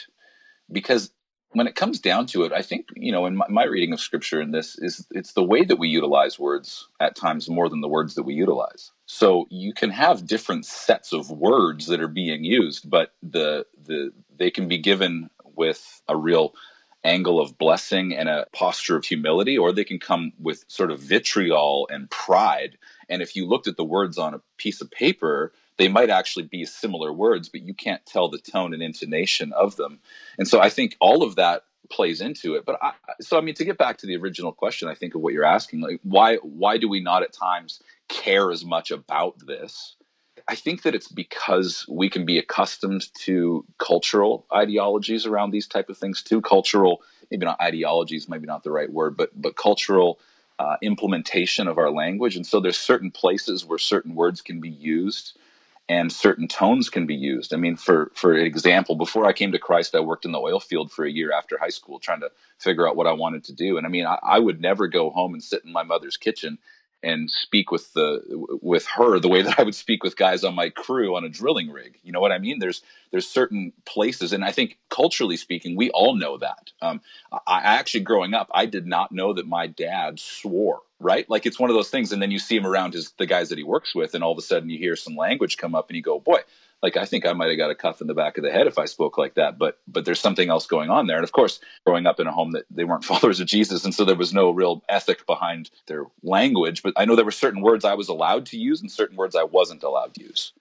because 0.70 1.10
when 1.54 1.66
it 1.66 1.76
comes 1.76 2.00
down 2.00 2.26
to 2.26 2.42
it, 2.42 2.52
I 2.52 2.62
think 2.62 2.88
you 2.96 3.12
know, 3.12 3.26
in 3.26 3.36
my, 3.36 3.46
my, 3.48 3.64
reading 3.64 3.92
of 3.92 4.00
Scripture 4.00 4.40
in 4.40 4.50
this 4.50 4.76
is 4.78 5.06
it's 5.12 5.32
the 5.32 5.44
way 5.44 5.64
that 5.64 5.78
we 5.78 5.88
utilize 5.88 6.38
words 6.38 6.88
at 7.00 7.16
times 7.16 7.48
more 7.48 7.68
than 7.68 7.80
the 7.80 7.88
words 7.88 8.16
that 8.16 8.24
we 8.24 8.34
utilize. 8.34 8.90
So 9.06 9.46
you 9.50 9.72
can 9.72 9.90
have 9.90 10.26
different 10.26 10.66
sets 10.66 11.12
of 11.12 11.30
words 11.30 11.86
that 11.86 12.00
are 12.00 12.08
being 12.08 12.44
used, 12.44 12.90
but 12.90 13.12
the 13.22 13.66
the 13.82 14.10
they 14.36 14.50
can 14.50 14.68
be 14.68 14.78
given 14.78 15.30
with 15.56 16.02
a 16.08 16.16
real 16.16 16.54
angle 17.04 17.40
of 17.40 17.58
blessing 17.58 18.14
and 18.14 18.28
a 18.28 18.46
posture 18.52 18.96
of 18.96 19.04
humility, 19.04 19.58
or 19.58 19.72
they 19.72 19.84
can 19.84 19.98
come 19.98 20.32
with 20.40 20.64
sort 20.68 20.90
of 20.90 21.00
vitriol 21.00 21.86
and 21.90 22.10
pride. 22.10 22.78
And 23.08 23.22
if 23.22 23.36
you 23.36 23.46
looked 23.46 23.68
at 23.68 23.76
the 23.76 23.84
words 23.84 24.18
on 24.18 24.34
a 24.34 24.40
piece 24.56 24.80
of 24.80 24.90
paper, 24.90 25.52
they 25.76 25.88
might 25.88 26.10
actually 26.10 26.44
be 26.44 26.64
similar 26.64 27.12
words, 27.12 27.48
but 27.48 27.62
you 27.62 27.74
can't 27.74 28.04
tell 28.06 28.28
the 28.28 28.38
tone 28.38 28.72
and 28.72 28.82
intonation 28.82 29.52
of 29.52 29.76
them. 29.76 30.00
And 30.38 30.48
so 30.48 30.60
I 30.60 30.70
think 30.70 30.96
all 31.00 31.22
of 31.22 31.36
that 31.36 31.64
plays 31.90 32.20
into 32.20 32.54
it. 32.54 32.64
But 32.64 32.78
I, 32.82 32.92
so 33.20 33.36
I 33.36 33.40
mean, 33.40 33.54
to 33.56 33.64
get 33.64 33.78
back 33.78 33.98
to 33.98 34.06
the 34.06 34.16
original 34.16 34.52
question, 34.52 34.88
I 34.88 34.94
think 34.94 35.14
of 35.14 35.20
what 35.20 35.32
you're 35.32 35.44
asking, 35.44 35.80
like 35.80 36.00
why 36.02 36.36
why 36.36 36.78
do 36.78 36.88
we 36.88 37.00
not 37.00 37.22
at 37.22 37.32
times 37.32 37.82
care 38.08 38.50
as 38.50 38.64
much 38.64 38.90
about 38.90 39.34
this? 39.46 39.96
I 40.46 40.54
think 40.54 40.82
that 40.82 40.94
it's 40.94 41.08
because 41.08 41.86
we 41.88 42.10
can 42.10 42.26
be 42.26 42.38
accustomed 42.38 43.08
to 43.20 43.64
cultural 43.78 44.46
ideologies 44.52 45.24
around 45.26 45.50
these 45.50 45.66
type 45.66 45.88
of 45.88 45.96
things 45.96 46.22
too. 46.22 46.40
Cultural, 46.42 47.02
maybe 47.30 47.46
not 47.46 47.60
ideologies, 47.60 48.28
maybe 48.28 48.46
not 48.46 48.62
the 48.62 48.70
right 48.70 48.92
word, 48.92 49.16
but 49.16 49.30
but 49.40 49.56
cultural 49.56 50.18
uh, 50.58 50.76
implementation 50.82 51.66
of 51.66 51.78
our 51.78 51.90
language. 51.90 52.36
And 52.36 52.46
so 52.46 52.60
there's 52.60 52.76
certain 52.76 53.10
places 53.10 53.64
where 53.64 53.78
certain 53.78 54.14
words 54.14 54.42
can 54.42 54.60
be 54.60 54.68
used 54.68 55.36
and 55.88 56.12
certain 56.12 56.48
tones 56.48 56.88
can 56.88 57.06
be 57.06 57.14
used. 57.14 57.52
I 57.52 57.56
mean, 57.56 57.76
for 57.76 58.10
for 58.14 58.34
example, 58.34 58.96
before 58.96 59.26
I 59.26 59.32
came 59.32 59.52
to 59.52 59.58
Christ, 59.58 59.94
I 59.94 60.00
worked 60.00 60.26
in 60.26 60.32
the 60.32 60.40
oil 60.40 60.60
field 60.60 60.92
for 60.92 61.04
a 61.04 61.10
year 61.10 61.32
after 61.32 61.58
high 61.58 61.68
school, 61.70 61.98
trying 61.98 62.20
to 62.20 62.30
figure 62.58 62.86
out 62.88 62.96
what 62.96 63.06
I 63.06 63.12
wanted 63.12 63.44
to 63.44 63.54
do. 63.54 63.78
And 63.78 63.86
I 63.86 63.90
mean, 63.90 64.06
I, 64.06 64.18
I 64.22 64.38
would 64.38 64.60
never 64.60 64.88
go 64.88 65.10
home 65.10 65.32
and 65.32 65.42
sit 65.42 65.64
in 65.64 65.72
my 65.72 65.82
mother's 65.82 66.16
kitchen 66.18 66.58
and 67.04 67.30
speak 67.30 67.70
with 67.70 67.92
the 67.92 68.22
with 68.62 68.86
her 68.86 69.18
the 69.18 69.28
way 69.28 69.42
that 69.42 69.58
I 69.58 69.62
would 69.62 69.74
speak 69.74 70.02
with 70.02 70.16
guys 70.16 70.42
on 70.42 70.54
my 70.54 70.70
crew 70.70 71.16
on 71.16 71.24
a 71.24 71.28
drilling 71.28 71.70
rig. 71.70 71.98
You 72.02 72.12
know 72.12 72.20
what 72.20 72.32
I 72.32 72.38
mean? 72.38 72.58
There's 72.58 72.82
there's 73.10 73.28
certain 73.28 73.72
places, 73.84 74.32
and 74.32 74.44
I 74.44 74.50
think 74.50 74.78
culturally 74.88 75.36
speaking, 75.36 75.76
we 75.76 75.90
all 75.90 76.16
know 76.16 76.38
that. 76.38 76.70
Um, 76.80 77.00
I 77.46 77.60
actually 77.62 78.00
growing 78.00 78.34
up, 78.34 78.50
I 78.54 78.66
did 78.66 78.86
not 78.86 79.12
know 79.12 79.32
that 79.34 79.46
my 79.46 79.66
dad 79.66 80.18
swore. 80.18 80.80
Right, 81.00 81.28
like 81.28 81.44
it's 81.44 81.58
one 81.58 81.68
of 81.68 81.76
those 81.76 81.90
things, 81.90 82.12
and 82.12 82.22
then 82.22 82.30
you 82.30 82.38
see 82.38 82.56
him 82.56 82.64
around 82.64 82.94
his 82.94 83.12
the 83.18 83.26
guys 83.26 83.50
that 83.50 83.58
he 83.58 83.64
works 83.64 83.94
with, 83.94 84.14
and 84.14 84.24
all 84.24 84.32
of 84.32 84.38
a 84.38 84.42
sudden 84.42 84.70
you 84.70 84.78
hear 84.78 84.96
some 84.96 85.16
language 85.16 85.58
come 85.58 85.74
up, 85.74 85.90
and 85.90 85.96
you 85.96 86.02
go, 86.02 86.18
"Boy, 86.18 86.38
like 86.84 86.98
I 86.98 87.06
think 87.06 87.24
I 87.24 87.32
might 87.32 87.48
have 87.48 87.56
got 87.56 87.70
a 87.70 87.74
cuff 87.74 88.02
in 88.02 88.08
the 88.08 88.14
back 88.14 88.36
of 88.36 88.44
the 88.44 88.52
head 88.52 88.66
if 88.66 88.78
I 88.78 88.84
spoke 88.84 89.16
like 89.16 89.36
that. 89.36 89.56
But 89.56 89.78
but 89.88 90.04
there's 90.04 90.20
something 90.20 90.50
else 90.50 90.66
going 90.66 90.90
on 90.90 91.06
there. 91.06 91.16
And 91.16 91.24
of 91.24 91.32
course, 91.32 91.58
growing 91.86 92.06
up 92.06 92.20
in 92.20 92.26
a 92.26 92.32
home 92.32 92.52
that 92.52 92.66
they 92.70 92.84
weren't 92.84 93.04
followers 93.12 93.40
of 93.40 93.46
Jesus, 93.46 93.86
and 93.86 93.94
so 93.94 94.04
there 94.04 94.14
was 94.14 94.34
no 94.34 94.50
real 94.50 94.82
ethic 94.90 95.24
behind 95.24 95.70
their 95.86 96.04
language. 96.22 96.82
But 96.82 96.92
I 96.98 97.06
know 97.06 97.16
there 97.16 97.24
were 97.24 97.30
certain 97.30 97.62
words 97.62 97.86
I 97.86 97.94
was 97.94 98.10
allowed 98.10 98.44
to 98.46 98.58
use 98.58 98.82
and 98.82 98.92
certain 98.92 99.16
words 99.16 99.34
I 99.34 99.44
wasn't 99.44 99.82
allowed 99.82 100.12
to 100.14 100.24
use. 100.24 100.52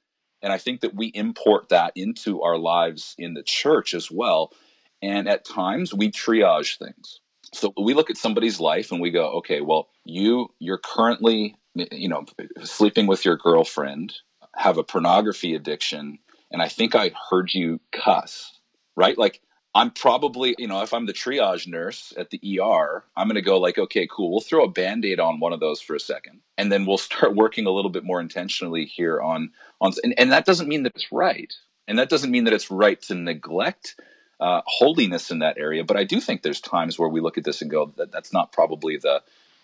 And 0.41 0.53
I 0.53 0.57
think 0.57 0.79
that 0.79 0.95
we 0.95 1.07
import 1.07 1.67
that 1.69 1.91
into 1.93 2.41
our 2.41 2.57
lives 2.57 3.15
in 3.17 3.33
the 3.33 3.43
church 3.43 3.93
as 3.93 4.09
well. 4.09 4.53
And 5.01 5.27
at 5.27 5.43
times 5.43 5.93
we 5.93 6.09
triage 6.09 6.77
things. 6.77 7.19
So 7.53 7.73
we 7.77 7.93
look 7.93 8.09
at 8.09 8.17
somebody's 8.17 8.61
life 8.61 8.93
and 8.93 9.01
we 9.01 9.11
go, 9.11 9.27
okay, 9.39 9.59
well, 9.59 9.89
you 10.05 10.53
you're 10.59 10.79
currently, 10.79 11.57
you 11.75 12.07
know, 12.07 12.23
sleeping 12.63 13.07
with 13.07 13.25
your 13.25 13.35
girlfriend, 13.35 14.13
have 14.55 14.77
a 14.77 14.83
pornography 14.83 15.55
addiction, 15.55 16.19
and 16.51 16.61
I 16.61 16.67
think 16.67 16.95
I 16.95 17.11
heard 17.29 17.53
you 17.53 17.79
cuss, 17.91 18.59
right? 18.95 19.17
Like 19.17 19.41
I'm 19.75 19.89
probably, 19.89 20.55
you 20.59 20.67
know, 20.67 20.83
if 20.83 20.93
I'm 20.93 21.07
the 21.07 21.13
triage 21.13 21.67
nurse 21.67 22.13
at 22.15 22.29
the 22.29 22.59
ER, 22.59 23.03
I'm 23.17 23.27
going 23.27 23.35
to 23.35 23.41
go 23.41 23.59
like, 23.59 23.79
okay, 23.79 24.07
cool. 24.09 24.31
We'll 24.31 24.41
throw 24.41 24.63
a 24.63 24.69
band-aid 24.69 25.19
on 25.19 25.39
one 25.39 25.51
of 25.51 25.59
those 25.59 25.81
for 25.81 25.95
a 25.95 25.99
second. 25.99 26.41
And 26.57 26.71
then 26.71 26.85
we'll 26.85 26.99
start 26.99 27.35
working 27.35 27.65
a 27.65 27.71
little 27.71 27.89
bit 27.89 28.03
more 28.03 28.21
intentionally 28.21 28.85
here 28.85 29.19
on, 29.19 29.51
on, 29.81 29.93
and, 30.03 30.13
and 30.17 30.31
that 30.31 30.45
doesn't 30.45 30.67
mean 30.67 30.83
that 30.83 30.93
it's 30.95 31.11
right. 31.11 31.51
And 31.87 31.97
that 31.97 32.09
doesn't 32.09 32.29
mean 32.29 32.43
that 32.43 32.53
it's 32.53 32.69
right 32.69 33.01
to 33.03 33.15
neglect 33.15 33.95
uh, 34.39 34.61
holiness 34.65 35.31
in 35.31 35.39
that 35.39 35.57
area. 35.57 35.83
But 35.83 35.97
I 35.97 36.03
do 36.03 36.21
think 36.21 36.43
there's 36.43 36.61
times 36.61 36.99
where 36.99 37.09
we 37.09 37.19
look 37.19 37.37
at 37.39 37.43
this 37.43 37.61
and 37.61 37.71
go, 37.71 37.91
that 37.97 38.11
that's 38.11 38.31
not 38.31 38.51
probably 38.51 38.97
the, 38.97 39.23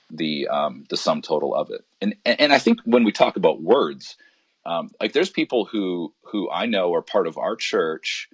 the, 0.10 0.48
um, 0.48 0.86
the 0.90 0.98
sum 0.98 1.22
total 1.22 1.54
of 1.54 1.70
it. 1.70 1.86
And, 2.02 2.16
and 2.26 2.52
I 2.52 2.58
think 2.58 2.80
when 2.84 3.04
we 3.04 3.12
talk 3.12 3.36
about 3.36 3.62
words, 3.62 4.18
um, 4.66 4.90
like 5.02 5.14
there's 5.14 5.30
people 5.30 5.66
who, 5.66 6.14
who 6.24 6.50
I 6.50 6.66
know 6.66 6.94
are 6.94 7.02
part 7.02 7.28
of 7.28 7.38
our 7.38 7.56
church, 7.56 8.28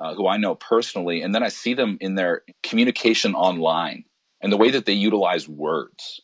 uh, 0.00 0.14
who 0.14 0.28
I 0.28 0.36
know 0.36 0.54
personally, 0.54 1.22
and 1.22 1.34
then 1.34 1.42
I 1.42 1.48
see 1.48 1.74
them 1.74 1.98
in 2.00 2.14
their 2.14 2.42
communication 2.62 3.34
online 3.34 4.04
and 4.40 4.52
the 4.52 4.56
way 4.56 4.70
that 4.70 4.86
they 4.86 4.92
utilize 4.92 5.48
words. 5.48 6.20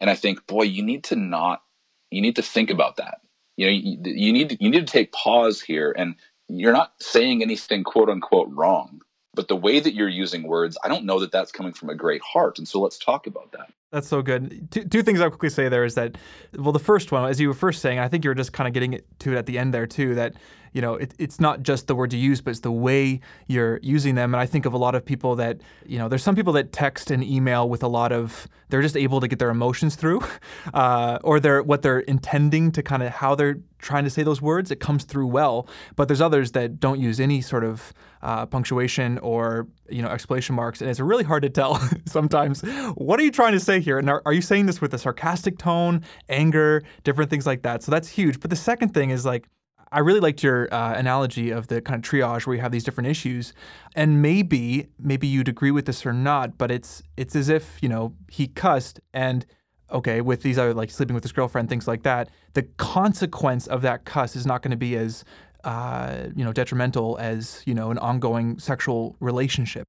And 0.00 0.08
I 0.08 0.14
think, 0.14 0.46
boy, 0.46 0.62
you 0.62 0.82
need 0.82 1.04
to 1.04 1.16
not, 1.16 1.62
you 2.10 2.22
need 2.22 2.36
to 2.36 2.42
think 2.42 2.70
about 2.70 2.96
that. 2.96 3.20
You 3.56 3.66
know, 3.66 3.72
you, 3.72 3.98
you 4.04 4.32
need 4.32 4.56
you 4.58 4.70
need 4.70 4.86
to 4.86 4.92
take 4.92 5.12
pause 5.12 5.60
here, 5.60 5.94
and 5.96 6.14
you're 6.48 6.72
not 6.72 6.94
saying 6.98 7.42
anything 7.42 7.84
quote 7.84 8.08
unquote 8.08 8.48
wrong, 8.50 9.02
but 9.34 9.48
the 9.48 9.56
way 9.56 9.80
that 9.80 9.94
you're 9.94 10.08
using 10.08 10.42
words, 10.42 10.76
I 10.84 10.88
don't 10.88 11.04
know 11.04 11.20
that 11.20 11.32
that's 11.32 11.52
coming 11.52 11.72
from 11.72 11.90
a 11.90 11.94
great 11.94 12.22
heart. 12.22 12.58
And 12.58 12.66
so 12.66 12.80
let's 12.80 12.98
talk 12.98 13.26
about 13.26 13.52
that. 13.52 13.72
That's 13.92 14.08
so 14.08 14.22
good. 14.22 14.70
Two, 14.70 14.84
two 14.84 15.02
things 15.02 15.20
I'll 15.20 15.30
quickly 15.30 15.50
say 15.50 15.68
there 15.68 15.84
is 15.84 15.94
that, 15.94 16.16
well, 16.56 16.72
the 16.72 16.78
first 16.78 17.10
one, 17.12 17.28
as 17.28 17.40
you 17.40 17.48
were 17.48 17.54
first 17.54 17.80
saying, 17.82 17.98
I 17.98 18.08
think 18.08 18.24
you 18.24 18.30
were 18.30 18.34
just 18.34 18.52
kind 18.52 18.68
of 18.68 18.74
getting 18.74 19.00
to 19.20 19.32
it 19.32 19.36
at 19.36 19.46
the 19.46 19.58
end 19.58 19.74
there 19.74 19.86
too, 19.86 20.14
that 20.14 20.34
you 20.72 20.80
know, 20.80 20.94
it, 20.94 21.14
it's 21.18 21.40
not 21.40 21.62
just 21.62 21.86
the 21.86 21.94
words 21.94 22.14
you 22.14 22.20
use, 22.20 22.40
but 22.40 22.50
it's 22.50 22.60
the 22.60 22.70
way 22.70 23.20
you're 23.46 23.80
using 23.82 24.14
them. 24.14 24.34
And 24.34 24.40
I 24.40 24.46
think 24.46 24.66
of 24.66 24.72
a 24.72 24.78
lot 24.78 24.94
of 24.94 25.04
people 25.04 25.36
that, 25.36 25.60
you 25.86 25.98
know, 25.98 26.08
there's 26.08 26.22
some 26.22 26.36
people 26.36 26.52
that 26.54 26.72
text 26.72 27.10
and 27.10 27.24
email 27.24 27.68
with 27.68 27.82
a 27.82 27.88
lot 27.88 28.12
of, 28.12 28.46
they're 28.68 28.82
just 28.82 28.96
able 28.96 29.20
to 29.20 29.28
get 29.28 29.38
their 29.38 29.50
emotions 29.50 29.96
through, 29.96 30.20
uh, 30.74 31.18
or 31.24 31.40
they're 31.40 31.62
what 31.62 31.82
they're 31.82 32.00
intending 32.00 32.70
to 32.72 32.82
kind 32.82 33.02
of 33.02 33.10
how 33.10 33.34
they're 33.34 33.58
trying 33.78 34.04
to 34.04 34.10
say 34.10 34.22
those 34.22 34.40
words. 34.40 34.70
It 34.70 34.80
comes 34.80 35.04
through 35.04 35.26
well. 35.26 35.66
But 35.96 36.08
there's 36.08 36.20
others 36.20 36.52
that 36.52 36.78
don't 36.78 37.00
use 37.00 37.18
any 37.18 37.40
sort 37.40 37.64
of 37.64 37.92
uh, 38.22 38.46
punctuation 38.46 39.18
or 39.18 39.66
you 39.88 40.02
know 40.02 40.08
exclamation 40.08 40.54
marks, 40.54 40.80
and 40.80 40.90
it's 40.90 41.00
really 41.00 41.24
hard 41.24 41.42
to 41.42 41.50
tell 41.50 41.80
sometimes. 42.06 42.62
What 42.94 43.18
are 43.18 43.22
you 43.22 43.32
trying 43.32 43.52
to 43.52 43.60
say 43.60 43.80
here? 43.80 43.98
And 43.98 44.08
are, 44.08 44.22
are 44.26 44.32
you 44.32 44.42
saying 44.42 44.66
this 44.66 44.80
with 44.80 44.94
a 44.94 44.98
sarcastic 44.98 45.58
tone, 45.58 46.02
anger, 46.28 46.82
different 47.02 47.30
things 47.30 47.46
like 47.46 47.62
that? 47.62 47.82
So 47.82 47.90
that's 47.90 48.08
huge. 48.08 48.40
But 48.40 48.50
the 48.50 48.56
second 48.56 48.94
thing 48.94 49.10
is 49.10 49.24
like 49.24 49.48
I 49.92 49.98
really 50.00 50.20
liked 50.20 50.42
your 50.42 50.72
uh, 50.72 50.94
analogy 50.94 51.50
of 51.50 51.66
the 51.66 51.80
kind 51.80 52.04
of 52.04 52.08
triage 52.08 52.46
where 52.46 52.54
you 52.54 52.62
have 52.62 52.70
these 52.70 52.84
different 52.84 53.08
issues, 53.08 53.52
and 53.96 54.22
maybe 54.22 54.88
maybe 54.98 55.26
you'd 55.26 55.48
agree 55.48 55.72
with 55.72 55.86
this 55.86 56.06
or 56.06 56.12
not, 56.12 56.56
but 56.56 56.70
it's 56.70 57.02
it's 57.16 57.34
as 57.34 57.48
if 57.48 57.78
you 57.82 57.88
know 57.88 58.14
he 58.30 58.46
cussed 58.46 59.00
and 59.12 59.46
okay 59.90 60.20
with 60.20 60.42
these 60.42 60.58
other 60.58 60.72
like 60.72 60.90
sleeping 60.90 61.14
with 61.14 61.24
his 61.24 61.32
girlfriend 61.32 61.68
things 61.68 61.88
like 61.88 62.04
that. 62.04 62.30
The 62.52 62.62
consequence 62.62 63.66
of 63.66 63.82
that 63.82 64.04
cuss 64.04 64.36
is 64.36 64.46
not 64.46 64.62
going 64.62 64.70
to 64.70 64.76
be 64.76 64.96
as 64.96 65.24
uh, 65.64 66.28
you 66.36 66.44
know 66.44 66.52
detrimental 66.52 67.18
as 67.18 67.62
you 67.66 67.74
know 67.74 67.90
an 67.90 67.98
ongoing 67.98 68.60
sexual 68.60 69.16
relationship. 69.18 69.84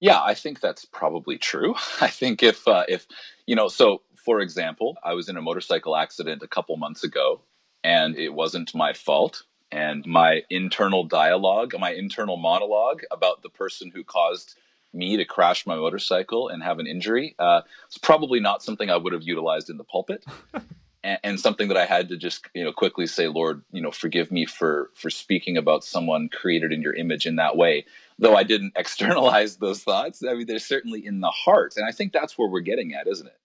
Yeah, 0.00 0.22
I 0.22 0.32
think 0.34 0.60
that's 0.60 0.86
probably 0.86 1.36
true. 1.36 1.74
I 2.00 2.08
think 2.08 2.42
if 2.42 2.66
uh, 2.66 2.84
if 2.88 3.06
you 3.46 3.54
know, 3.54 3.68
so 3.68 4.00
for 4.14 4.40
example, 4.40 4.96
I 5.04 5.12
was 5.12 5.28
in 5.28 5.36
a 5.36 5.42
motorcycle 5.42 5.94
accident 5.94 6.42
a 6.42 6.48
couple 6.48 6.76
months 6.78 7.04
ago 7.04 7.42
and 7.86 8.16
it 8.16 8.34
wasn't 8.34 8.74
my 8.74 8.92
fault. 8.92 9.44
And 9.70 10.04
my 10.06 10.42
internal 10.50 11.04
dialogue, 11.04 11.72
my 11.78 11.92
internal 11.92 12.36
monologue 12.36 13.02
about 13.12 13.42
the 13.42 13.48
person 13.48 13.92
who 13.94 14.02
caused 14.02 14.56
me 14.92 15.16
to 15.16 15.24
crash 15.24 15.66
my 15.66 15.76
motorcycle 15.76 16.48
and 16.48 16.62
have 16.64 16.80
an 16.80 16.86
injury, 16.88 17.36
uh, 17.38 17.60
it's 17.86 17.98
probably 17.98 18.40
not 18.40 18.62
something 18.62 18.90
I 18.90 18.96
would 18.96 19.12
have 19.12 19.22
utilized 19.22 19.70
in 19.70 19.76
the 19.76 19.84
pulpit. 19.84 20.24
and, 21.04 21.18
and, 21.22 21.40
something 21.40 21.68
that 21.68 21.76
I 21.76 21.84
had 21.84 22.08
to 22.08 22.16
just 22.16 22.46
you 22.54 22.64
know 22.64 22.72
quickly 22.72 23.06
say, 23.06 23.28
Lord, 23.28 23.62
you 23.70 23.80
know, 23.82 23.92
forgive 23.92 24.32
me 24.32 24.46
for 24.46 24.90
for 24.94 25.10
speaking 25.10 25.56
about 25.56 25.84
someone 25.84 26.28
created 26.28 26.72
in 26.72 26.82
your 26.82 26.94
image 26.94 27.24
in 27.26 27.36
that 27.36 27.56
way. 27.56 27.86
Though 28.18 28.34
I 28.34 28.42
didn't 28.42 28.72
externalize 28.76 29.56
those 29.56 29.82
thoughts, 29.84 30.24
I 30.24 30.34
mean, 30.34 30.46
they're 30.46 30.58
certainly 30.58 31.04
in 31.06 31.20
the 31.20 31.30
heart, 31.30 31.74
and 31.76 31.86
I 31.86 31.92
think 31.92 32.12
that's 32.12 32.36
where 32.36 32.48
we're 32.48 32.60
getting 32.60 32.94
at, 32.94 33.06
isn't 33.06 33.26
it? 33.26 33.38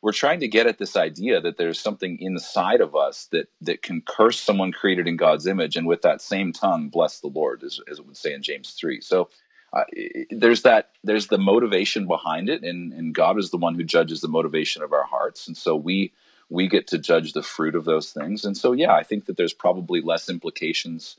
We're 0.00 0.12
trying 0.12 0.40
to 0.40 0.48
get 0.48 0.66
at 0.66 0.78
this 0.78 0.96
idea 0.96 1.40
that 1.40 1.56
there's 1.56 1.80
something 1.80 2.18
inside 2.20 2.80
of 2.80 2.94
us 2.94 3.28
that 3.32 3.48
that 3.60 3.82
can 3.82 4.02
curse 4.02 4.40
someone 4.40 4.72
created 4.72 5.08
in 5.08 5.16
God's 5.16 5.46
image, 5.46 5.76
and 5.76 5.86
with 5.86 6.02
that 6.02 6.20
same 6.20 6.52
tongue 6.52 6.88
bless 6.88 7.20
the 7.20 7.28
Lord, 7.28 7.62
as, 7.64 7.80
as 7.90 7.98
it 7.98 8.06
would 8.06 8.16
say 8.16 8.32
in 8.32 8.42
James 8.42 8.70
three. 8.70 9.00
So 9.00 9.28
uh, 9.72 9.84
there's 10.30 10.62
that 10.62 10.90
there's 11.02 11.26
the 11.26 11.38
motivation 11.38 12.06
behind 12.06 12.48
it, 12.48 12.62
and 12.62 12.92
and 12.92 13.14
God 13.14 13.38
is 13.38 13.50
the 13.50 13.58
one 13.58 13.74
who 13.74 13.84
judges 13.84 14.20
the 14.20 14.28
motivation 14.28 14.82
of 14.82 14.92
our 14.92 15.04
hearts, 15.04 15.48
and 15.48 15.56
so 15.56 15.74
we 15.74 16.12
we 16.48 16.68
get 16.68 16.86
to 16.88 16.98
judge 16.98 17.32
the 17.32 17.42
fruit 17.42 17.74
of 17.74 17.84
those 17.84 18.12
things. 18.12 18.44
And 18.44 18.56
so 18.56 18.72
yeah, 18.72 18.92
I 18.92 19.02
think 19.02 19.26
that 19.26 19.36
there's 19.36 19.52
probably 19.52 20.00
less 20.00 20.30
implications 20.30 21.16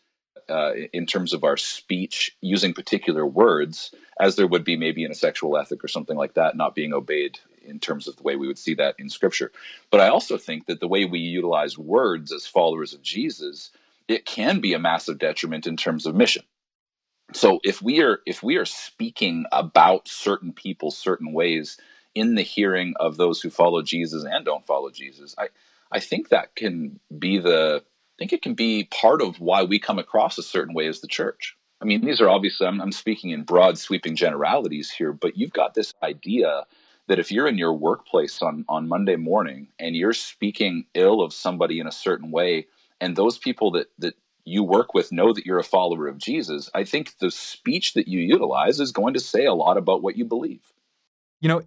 uh, 0.49 0.71
in 0.91 1.05
terms 1.05 1.33
of 1.33 1.43
our 1.43 1.57
speech 1.57 2.35
using 2.41 2.73
particular 2.73 3.25
words 3.25 3.93
as 4.19 4.35
there 4.35 4.47
would 4.47 4.63
be 4.63 4.75
maybe 4.75 5.03
in 5.03 5.11
a 5.11 5.15
sexual 5.15 5.57
ethic 5.57 5.83
or 5.83 5.87
something 5.87 6.17
like 6.17 6.33
that 6.33 6.57
not 6.57 6.75
being 6.75 6.93
obeyed 6.93 7.39
in 7.69 7.79
terms 7.79 8.07
of 8.07 8.15
the 8.15 8.23
way 8.23 8.35
we 8.35 8.47
would 8.47 8.57
see 8.57 8.73
that 8.75 8.95
in 8.97 9.09
scripture. 9.09 9.51
But 9.91 10.01
I 10.01 10.09
also 10.09 10.37
think 10.37 10.65
that 10.65 10.79
the 10.79 10.87
way 10.87 11.05
we 11.05 11.19
utilize 11.19 11.77
words 11.77 12.31
as 12.31 12.47
followers 12.47 12.93
of 12.93 13.01
Jesus, 13.01 13.71
it 14.07 14.25
can 14.25 14.59
be 14.59 14.73
a 14.73 14.79
massive 14.79 15.19
detriment 15.19 15.67
in 15.67 15.77
terms 15.77 16.05
of 16.05 16.15
mission. 16.15 16.43
So 17.33 17.59
if 17.63 17.81
we 17.81 18.01
are 18.01 18.19
if 18.25 18.41
we 18.41 18.57
are 18.57 18.65
speaking 18.65 19.45
about 19.51 20.07
certain 20.07 20.51
people 20.51 20.89
certain 20.89 21.31
ways 21.31 21.77
in 22.15 22.35
the 22.35 22.41
hearing 22.41 22.95
of 22.99 23.17
those 23.17 23.41
who 23.41 23.51
follow 23.51 23.83
Jesus 23.83 24.23
and 24.23 24.43
don't 24.43 24.65
follow 24.65 24.89
Jesus, 24.89 25.35
I 25.37 25.49
I 25.91 25.99
think 25.99 26.29
that 26.29 26.55
can 26.55 26.99
be 27.17 27.37
the 27.37 27.83
I 27.83 28.15
think 28.17 28.33
it 28.33 28.41
can 28.41 28.55
be 28.55 28.85
part 28.85 29.21
of 29.21 29.39
why 29.39 29.63
we 29.63 29.79
come 29.79 29.99
across 29.99 30.37
a 30.37 30.43
certain 30.43 30.73
way 30.73 30.87
as 30.87 31.01
the 31.01 31.07
church. 31.07 31.55
I 31.81 31.85
mean, 31.85 32.03
these 32.03 32.19
are 32.19 32.27
obviously, 32.27 32.67
I'm, 32.67 32.81
I'm, 32.81 32.91
speaking 32.91 33.29
in 33.29 33.43
broad, 33.43 33.77
sweeping 33.77 34.17
generalities 34.17 34.91
here, 34.91 35.13
but 35.13 35.37
you've 35.37 35.53
got 35.53 35.73
this 35.73 35.93
idea 36.03 36.65
that 37.09 37.19
if 37.19 37.31
you're 37.31 37.47
in 37.47 37.57
your 37.57 37.73
workplace 37.73 38.41
on, 38.41 38.63
on 38.69 38.87
Monday 38.87 39.15
morning 39.15 39.67
and 39.79 39.95
you're 39.95 40.13
speaking 40.13 40.85
ill 40.93 41.21
of 41.21 41.33
somebody 41.33 41.79
in 41.79 41.87
a 41.87 41.91
certain 41.91 42.31
way, 42.31 42.67
and 43.01 43.15
those 43.15 43.37
people 43.37 43.71
that, 43.71 43.87
that 43.97 44.13
you 44.45 44.63
work 44.63 44.93
with 44.93 45.11
know 45.11 45.33
that 45.33 45.45
you're 45.45 45.57
a 45.57 45.63
follower 45.63 46.07
of 46.07 46.19
Jesus, 46.19 46.69
I 46.73 46.83
think 46.83 47.17
the 47.17 47.31
speech 47.31 47.93
that 47.95 48.07
you 48.07 48.19
utilize 48.19 48.79
is 48.79 48.91
going 48.91 49.15
to 49.15 49.19
say 49.19 49.45
a 49.45 49.55
lot 49.55 49.75
about 49.75 50.03
what 50.03 50.17
you 50.17 50.23
believe. 50.23 50.61
You 51.41 51.49
know, 51.49 51.63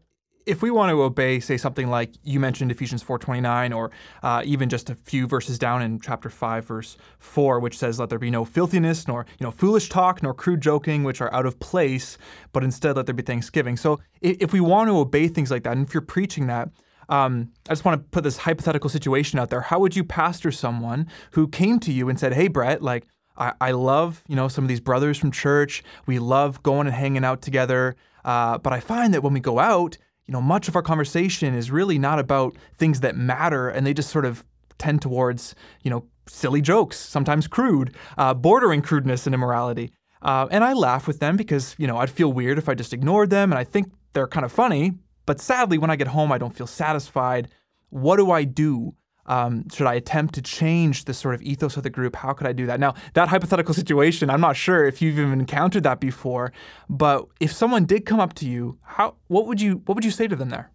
if 0.46 0.62
we 0.62 0.70
want 0.70 0.90
to 0.90 1.02
obey, 1.02 1.40
say 1.40 1.56
something 1.56 1.88
like 1.88 2.12
you 2.22 2.40
mentioned 2.40 2.70
Ephesians 2.70 3.02
4:29, 3.02 3.75
or 3.76 3.90
uh, 4.22 4.42
even 4.44 4.68
just 4.68 4.90
a 4.90 4.94
few 4.94 5.26
verses 5.26 5.58
down 5.58 5.82
in 5.82 6.00
chapter 6.00 6.28
5, 6.30 6.64
verse 6.64 6.96
4, 7.18 7.61
which 7.61 7.78
says, 7.78 7.99
"Let 7.99 8.08
there 8.08 8.18
be 8.18 8.30
no 8.30 8.44
filthiness, 8.44 9.06
nor 9.06 9.26
you 9.38 9.44
know 9.44 9.50
foolish 9.50 9.88
talk, 9.88 10.22
nor 10.22 10.34
crude 10.34 10.61
joking, 10.61 11.04
which 11.04 11.20
are 11.20 11.32
out 11.32 11.46
of 11.46 11.58
place, 11.61 12.18
but 12.52 12.64
instead 12.64 12.96
let 12.96 13.06
there 13.06 13.14
be 13.14 13.22
thanksgiving." 13.22 13.76
So 13.76 14.00
if 14.20 14.52
we 14.52 14.61
want 14.61 14.88
to 14.88 14.96
obey 14.96 15.28
things 15.28 15.50
like 15.50 15.64
that, 15.64 15.76
and 15.76 15.87
if 15.87 15.94
you're 15.94 16.00
preaching 16.00 16.46
that, 16.49 16.70
um, 17.08 17.50
I 17.68 17.72
just 17.72 17.84
want 17.84 18.02
to 18.02 18.08
put 18.11 18.25
this 18.25 18.38
hypothetical 18.38 18.90
situation 18.90 19.38
out 19.38 19.50
there. 19.50 19.61
How 19.61 19.78
would 19.78 19.96
you 19.96 20.04
pastor 20.04 20.50
someone 20.50 21.08
who 21.32 21.49
came 21.49 21.78
to 21.80 21.92
you 21.92 22.08
and 22.08 22.18
said, 22.18 22.32
"Hey, 22.32 22.49
Brett, 22.49 22.82
like 22.82 23.06
I, 23.37 23.52
I 23.61 23.70
love 23.72 24.25
you 24.28 24.37
know 24.37 24.49
some 24.49 24.64
of 24.64 24.68
these 24.68 24.80
brothers 24.80 25.18
from 25.18 25.30
church. 25.30 25.82
We 26.06 26.18
love 26.18 26.62
going 26.62 26.87
and 26.87 26.96
hanging 26.96 27.25
out 27.25 27.42
together." 27.42 27.96
Uh, 28.25 28.56
but 28.58 28.72
I 28.72 28.80
find 28.80 29.12
that 29.14 29.22
when 29.22 29.32
we 29.32 29.40
go 29.40 29.58
out, 29.58 29.99
you 30.26 30.33
know, 30.33 30.41
much 30.41 30.69
of 30.69 30.76
our 30.76 30.83
conversation 30.83 31.55
is 31.55 31.71
really 31.71 31.99
not 31.99 32.19
about 32.19 32.57
things 32.76 33.00
that 33.00 33.17
matter, 33.17 33.69
and 33.69 33.87
they 33.87 33.95
just 33.95 34.11
sort 34.11 34.25
of 34.25 34.45
tend 34.79 35.02
towards, 35.02 35.55
you 35.83 35.91
know, 35.91 36.05
silly 36.29 36.61
jokes, 36.61 36.97
sometimes 36.97 37.47
crude, 37.47 37.95
uh, 38.19 38.35
bordering 38.35 38.83
crudeness 38.83 39.26
and 39.26 39.35
immorality. 39.35 39.93
Uh, 40.23 40.47
and 40.50 40.62
I 40.62 40.73
laugh 40.73 41.07
with 41.07 41.19
them 41.19 41.37
because, 41.37 41.75
you 41.79 41.87
know, 41.87 41.97
I'd 41.97 42.11
feel 42.11 42.33
weird 42.33 42.59
if 42.59 42.69
I 42.69 42.75
just 42.75 42.93
ignored 42.93 43.31
them, 43.31 43.50
and 43.50 43.59
I 43.59 43.64
think 43.64 43.93
they're 44.12 44.29
kind 44.29 44.45
of 44.45 44.52
funny. 44.52 44.93
But 45.26 45.41
sadly, 45.41 45.79
when 45.79 45.91
I 45.91 45.97
get 45.97 46.09
home, 46.09 46.33
I 46.33 46.38
don't 46.38 46.55
feel 46.55 46.67
satisfied. 46.67 47.49
What 47.91 48.17
do 48.17 48.31
I 48.31 48.45
do? 48.45 48.95
Um, 49.26 49.69
should 49.71 49.87
I 49.87 49.95
attempt 49.95 50.35
to 50.35 50.43
change 50.43 51.05
the 51.05 51.14
sort 51.14 51.35
of 51.35 51.43
ethos 51.43 51.76
of 51.76 51.85
the 51.85 51.91
group? 51.91 52.17
How 52.17 52.33
could 52.33 52.47
I 52.47 52.52
do 52.52 52.67
that? 52.67 52.81
Now, 52.81 52.95
that 53.14 53.29
hypothetical 53.29 53.75
situation, 53.75 54.31
I'm 54.31 54.41
not 54.41 54.57
sure 54.57 54.85
if 54.85 55.00
you've 55.00 55.19
even 55.19 55.41
encountered 55.41 55.85
that 55.85 56.00
before, 56.00 56.52
but 56.88 57.29
if 57.41 57.52
someone 57.52 57.85
did 57.85 58.05
come 58.05 58.21
up 58.21 58.35
to 58.35 58.49
you, 58.49 58.79
how 58.83 59.17
what 59.29 59.47
would 59.47 59.61
you 59.61 59.83
what 59.87 59.95
would 59.95 60.05
you 60.05 60.11
say 60.11 60.26
to 60.26 60.35
them 60.35 60.49
there? 60.49 60.71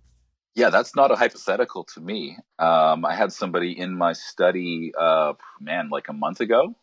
Yeah, 0.55 0.71
that's 0.71 0.95
not 0.95 1.11
a 1.11 1.15
hypothetical 1.15 1.83
to 1.93 2.01
me. 2.01 2.37
Um, 2.57 3.05
I 3.05 3.13
had 3.13 3.31
somebody 3.31 3.77
in 3.77 3.95
my 3.95 4.13
study, 4.13 4.91
uh, 4.99 5.33
man, 5.61 5.89
like 5.89 6.07
a 6.07 6.13
month 6.13 6.39
ago, 6.39 6.73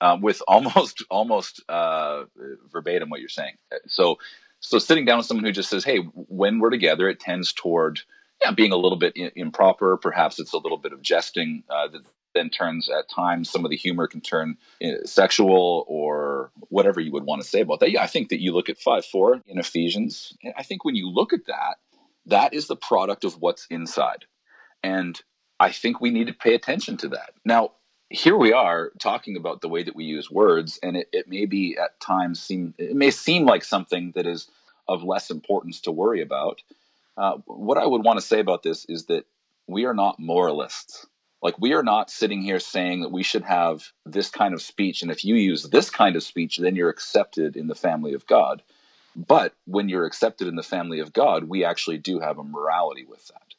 uh, 0.00 0.16
with 0.20 0.42
almost 0.48 1.04
almost 1.10 1.62
uh, 1.68 2.24
verbatim 2.72 3.10
what 3.10 3.20
you're 3.20 3.28
saying. 3.28 3.54
So, 3.86 4.18
so 4.60 4.78
sitting 4.78 5.04
down 5.04 5.18
with 5.18 5.26
someone 5.26 5.44
who 5.44 5.52
just 5.52 5.68
says, 5.68 5.84
"Hey, 5.84 5.98
when 5.98 6.58
we're 6.58 6.70
together, 6.70 7.08
it 7.08 7.20
tends 7.20 7.52
toward 7.52 8.00
yeah, 8.42 8.50
being 8.50 8.72
a 8.72 8.76
little 8.76 8.98
bit 8.98 9.14
I- 9.16 9.32
improper. 9.36 9.96
Perhaps 9.96 10.38
it's 10.38 10.52
a 10.52 10.58
little 10.58 10.78
bit 10.78 10.92
of 10.92 11.02
jesting 11.02 11.64
uh, 11.70 11.88
that 11.88 12.02
then 12.34 12.50
turns 12.50 12.88
at 12.90 13.08
times 13.08 13.50
some 13.50 13.64
of 13.64 13.70
the 13.70 13.76
humor 13.76 14.06
can 14.06 14.20
turn 14.20 14.56
uh, 14.84 15.04
sexual 15.04 15.84
or 15.88 16.50
whatever 16.68 17.00
you 17.00 17.10
would 17.12 17.24
want 17.24 17.40
to 17.42 17.48
say 17.48 17.60
about 17.60 17.80
that. 17.80 17.90
Yeah, 17.90 18.02
I 18.02 18.06
think 18.06 18.28
that 18.28 18.42
you 18.42 18.52
look 18.52 18.68
at 18.68 18.78
five 18.78 19.04
four 19.04 19.42
in 19.46 19.58
Ephesians. 19.58 20.34
I 20.56 20.62
think 20.62 20.84
when 20.84 20.94
you 20.94 21.08
look 21.08 21.32
at 21.32 21.46
that, 21.46 21.76
that 22.26 22.52
is 22.52 22.66
the 22.66 22.76
product 22.76 23.24
of 23.24 23.40
what's 23.40 23.66
inside, 23.70 24.26
and 24.82 25.20
I 25.58 25.72
think 25.72 26.00
we 26.00 26.10
need 26.10 26.26
to 26.26 26.34
pay 26.34 26.54
attention 26.54 26.98
to 26.98 27.08
that. 27.08 27.30
Now, 27.44 27.72
here 28.10 28.36
we 28.36 28.52
are 28.52 28.92
talking 29.00 29.36
about 29.36 29.62
the 29.62 29.68
way 29.68 29.82
that 29.82 29.96
we 29.96 30.04
use 30.04 30.30
words, 30.30 30.78
and 30.82 30.96
it, 30.96 31.08
it 31.12 31.28
may 31.28 31.46
be 31.46 31.76
at 31.82 31.98
times 32.00 32.40
seem 32.40 32.74
it 32.78 32.94
may 32.94 33.10
seem 33.10 33.46
like 33.46 33.64
something 33.64 34.12
that 34.14 34.26
is 34.26 34.48
of 34.88 35.02
less 35.02 35.30
importance 35.30 35.80
to 35.80 35.90
worry 35.90 36.22
about. 36.22 36.60
Uh, 37.16 37.38
what 37.46 37.78
I 37.78 37.86
would 37.86 38.04
want 38.04 38.18
to 38.20 38.26
say 38.26 38.40
about 38.40 38.62
this 38.62 38.84
is 38.88 39.06
that 39.06 39.24
we 39.66 39.84
are 39.84 39.94
not 39.94 40.18
moralists. 40.18 41.06
Like, 41.42 41.58
we 41.58 41.74
are 41.74 41.82
not 41.82 42.10
sitting 42.10 42.42
here 42.42 42.60
saying 42.60 43.02
that 43.02 43.12
we 43.12 43.22
should 43.22 43.44
have 43.44 43.92
this 44.04 44.30
kind 44.30 44.54
of 44.54 44.62
speech. 44.62 45.02
And 45.02 45.10
if 45.10 45.24
you 45.24 45.34
use 45.34 45.64
this 45.64 45.90
kind 45.90 46.16
of 46.16 46.22
speech, 46.22 46.56
then 46.58 46.76
you're 46.76 46.90
accepted 46.90 47.56
in 47.56 47.68
the 47.68 47.74
family 47.74 48.14
of 48.14 48.26
God. 48.26 48.62
But 49.14 49.54
when 49.66 49.88
you're 49.88 50.06
accepted 50.06 50.48
in 50.48 50.56
the 50.56 50.62
family 50.62 51.00
of 51.00 51.12
God, 51.12 51.44
we 51.44 51.64
actually 51.64 51.98
do 51.98 52.20
have 52.20 52.38
a 52.38 52.44
morality 52.44 53.04
with 53.04 53.28
that. 53.28 53.54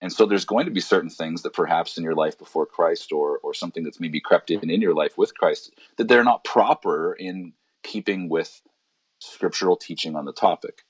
And 0.00 0.12
so 0.12 0.26
there's 0.26 0.44
going 0.44 0.66
to 0.66 0.70
be 0.70 0.80
certain 0.80 1.10
things 1.10 1.42
that 1.42 1.54
perhaps 1.54 1.96
in 1.96 2.04
your 2.04 2.14
life 2.14 2.38
before 2.38 2.66
Christ 2.66 3.10
or, 3.10 3.38
or 3.38 3.54
something 3.54 3.84
that's 3.84 4.00
maybe 4.00 4.20
crept 4.20 4.50
in 4.50 4.68
in 4.70 4.82
your 4.82 4.94
life 4.94 5.16
with 5.16 5.36
Christ 5.36 5.72
that 5.96 6.08
they're 6.08 6.22
not 6.22 6.44
proper 6.44 7.14
in 7.14 7.54
keeping 7.82 8.28
with 8.28 8.60
scriptural 9.18 9.76
teaching 9.76 10.14
on 10.14 10.26
the 10.26 10.32
topic. 10.32 10.82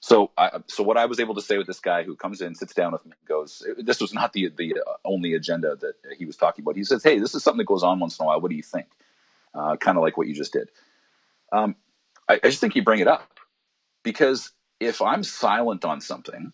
So, 0.00 0.30
I, 0.38 0.60
so 0.68 0.82
what 0.84 0.96
I 0.96 1.06
was 1.06 1.18
able 1.20 1.34
to 1.34 1.42
say 1.42 1.58
with 1.58 1.66
this 1.66 1.80
guy 1.80 2.04
who 2.04 2.14
comes 2.14 2.40
in, 2.40 2.54
sits 2.54 2.74
down 2.74 2.92
with 2.92 3.04
me, 3.04 3.12
goes, 3.26 3.66
"This 3.78 4.00
was 4.00 4.14
not 4.14 4.32
the 4.32 4.48
the 4.56 4.76
only 5.04 5.34
agenda 5.34 5.76
that 5.76 5.94
he 6.16 6.24
was 6.26 6.36
talking 6.36 6.62
about." 6.62 6.76
He 6.76 6.84
says, 6.84 7.02
"Hey, 7.02 7.18
this 7.18 7.34
is 7.34 7.42
something 7.42 7.58
that 7.58 7.66
goes 7.66 7.82
on 7.82 7.98
once 7.98 8.18
in 8.18 8.24
a 8.24 8.26
while. 8.26 8.40
What 8.40 8.50
do 8.50 8.56
you 8.56 8.62
think?" 8.62 8.86
Uh, 9.54 9.76
kind 9.76 9.98
of 9.98 10.02
like 10.02 10.16
what 10.16 10.28
you 10.28 10.34
just 10.34 10.52
did. 10.52 10.70
Um, 11.52 11.76
I, 12.28 12.34
I 12.34 12.48
just 12.48 12.60
think 12.60 12.76
you 12.76 12.82
bring 12.84 13.00
it 13.00 13.08
up 13.08 13.40
because 14.04 14.52
if 14.80 15.02
I'm 15.02 15.24
silent 15.24 15.84
on 15.84 16.00
something, 16.00 16.52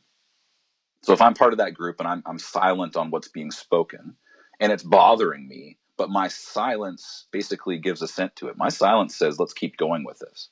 so 1.03 1.13
if 1.13 1.23
I'm 1.23 1.35
part 1.35 1.53
of 1.53 1.59
that 1.59 1.75
group 1.75 2.01
and 2.01 2.09
I'm 2.09 2.23
I'm 2.27 2.39
silent 2.39 2.97
on 2.97 3.11
what's 3.11 3.29
being 3.29 3.51
spoken, 3.51 4.17
and 4.61 4.73
it's 4.73 4.85
bothering 4.85 5.49
me, 5.49 5.79
but 5.99 6.11
my 6.11 6.29
silence 6.29 7.27
basically 7.33 7.79
gives 7.79 8.03
assent 8.03 8.37
to 8.37 8.49
it. 8.49 8.57
My 8.57 8.71
silence 8.71 9.17
says, 9.17 9.39
"Let's 9.41 9.55
keep 9.55 9.77
going 9.77 10.05
with 10.05 10.21
this." 10.21 10.51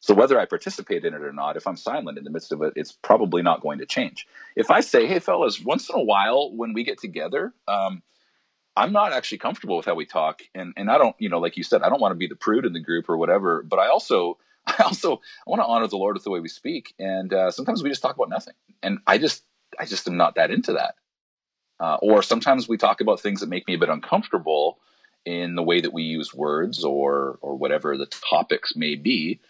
So 0.00 0.14
whether 0.14 0.40
I 0.40 0.46
participate 0.46 1.04
in 1.04 1.12
it 1.12 1.20
or 1.20 1.32
not, 1.32 1.56
if 1.56 1.66
I'm 1.66 1.76
silent 1.76 2.16
in 2.16 2.24
the 2.24 2.30
midst 2.30 2.52
of 2.52 2.62
it, 2.62 2.72
it's 2.74 2.92
probably 2.92 3.42
not 3.42 3.60
going 3.60 3.78
to 3.78 3.86
change. 3.86 4.26
If 4.56 4.70
I 4.70 4.80
say, 4.80 5.06
"Hey, 5.06 5.18
fellas, 5.18 5.60
once 5.60 5.90
in 5.90 5.96
a 5.96 6.02
while 6.02 6.50
when 6.54 6.72
we 6.72 6.84
get 6.84 6.98
together," 6.98 7.52
um, 7.68 8.02
I'm 8.76 8.92
not 8.92 9.12
actually 9.12 9.38
comfortable 9.38 9.76
with 9.76 9.86
how 9.86 9.94
we 9.94 10.06
talk, 10.06 10.42
and 10.54 10.72
and 10.76 10.90
I 10.90 10.96
don't, 10.96 11.14
you 11.18 11.28
know, 11.28 11.38
like 11.38 11.56
you 11.58 11.62
said, 11.62 11.82
I 11.82 11.90
don't 11.90 12.00
want 12.00 12.12
to 12.12 12.16
be 12.18 12.26
the 12.26 12.34
prude 12.34 12.64
in 12.64 12.72
the 12.72 12.80
group 12.80 13.10
or 13.10 13.18
whatever. 13.18 13.62
But 13.62 13.78
I 13.78 13.88
also, 13.88 14.38
I 14.66 14.84
also, 14.84 15.16
I 15.16 15.50
want 15.50 15.60
to 15.60 15.66
honor 15.66 15.86
the 15.86 15.98
Lord 15.98 16.14
with 16.16 16.24
the 16.24 16.30
way 16.30 16.40
we 16.40 16.48
speak, 16.48 16.94
and 16.98 17.32
uh, 17.32 17.50
sometimes 17.50 17.82
we 17.82 17.90
just 17.90 18.02
talk 18.02 18.16
about 18.16 18.30
nothing, 18.30 18.54
and 18.82 19.00
I 19.06 19.18
just, 19.18 19.44
I 19.78 19.84
just 19.84 20.08
am 20.08 20.16
not 20.16 20.36
that 20.36 20.50
into 20.50 20.72
that. 20.74 20.94
Uh, 21.78 21.96
or 22.02 22.22
sometimes 22.22 22.68
we 22.68 22.76
talk 22.76 23.00
about 23.00 23.20
things 23.20 23.40
that 23.40 23.48
make 23.48 23.66
me 23.66 23.74
a 23.74 23.78
bit 23.78 23.88
uncomfortable 23.88 24.78
in 25.24 25.54
the 25.54 25.62
way 25.62 25.80
that 25.80 25.92
we 25.92 26.02
use 26.02 26.34
words 26.34 26.84
or 26.84 27.38
or 27.42 27.54
whatever 27.56 27.96
the 27.98 28.06
topics 28.06 28.74
may 28.74 28.94
be 28.94 29.40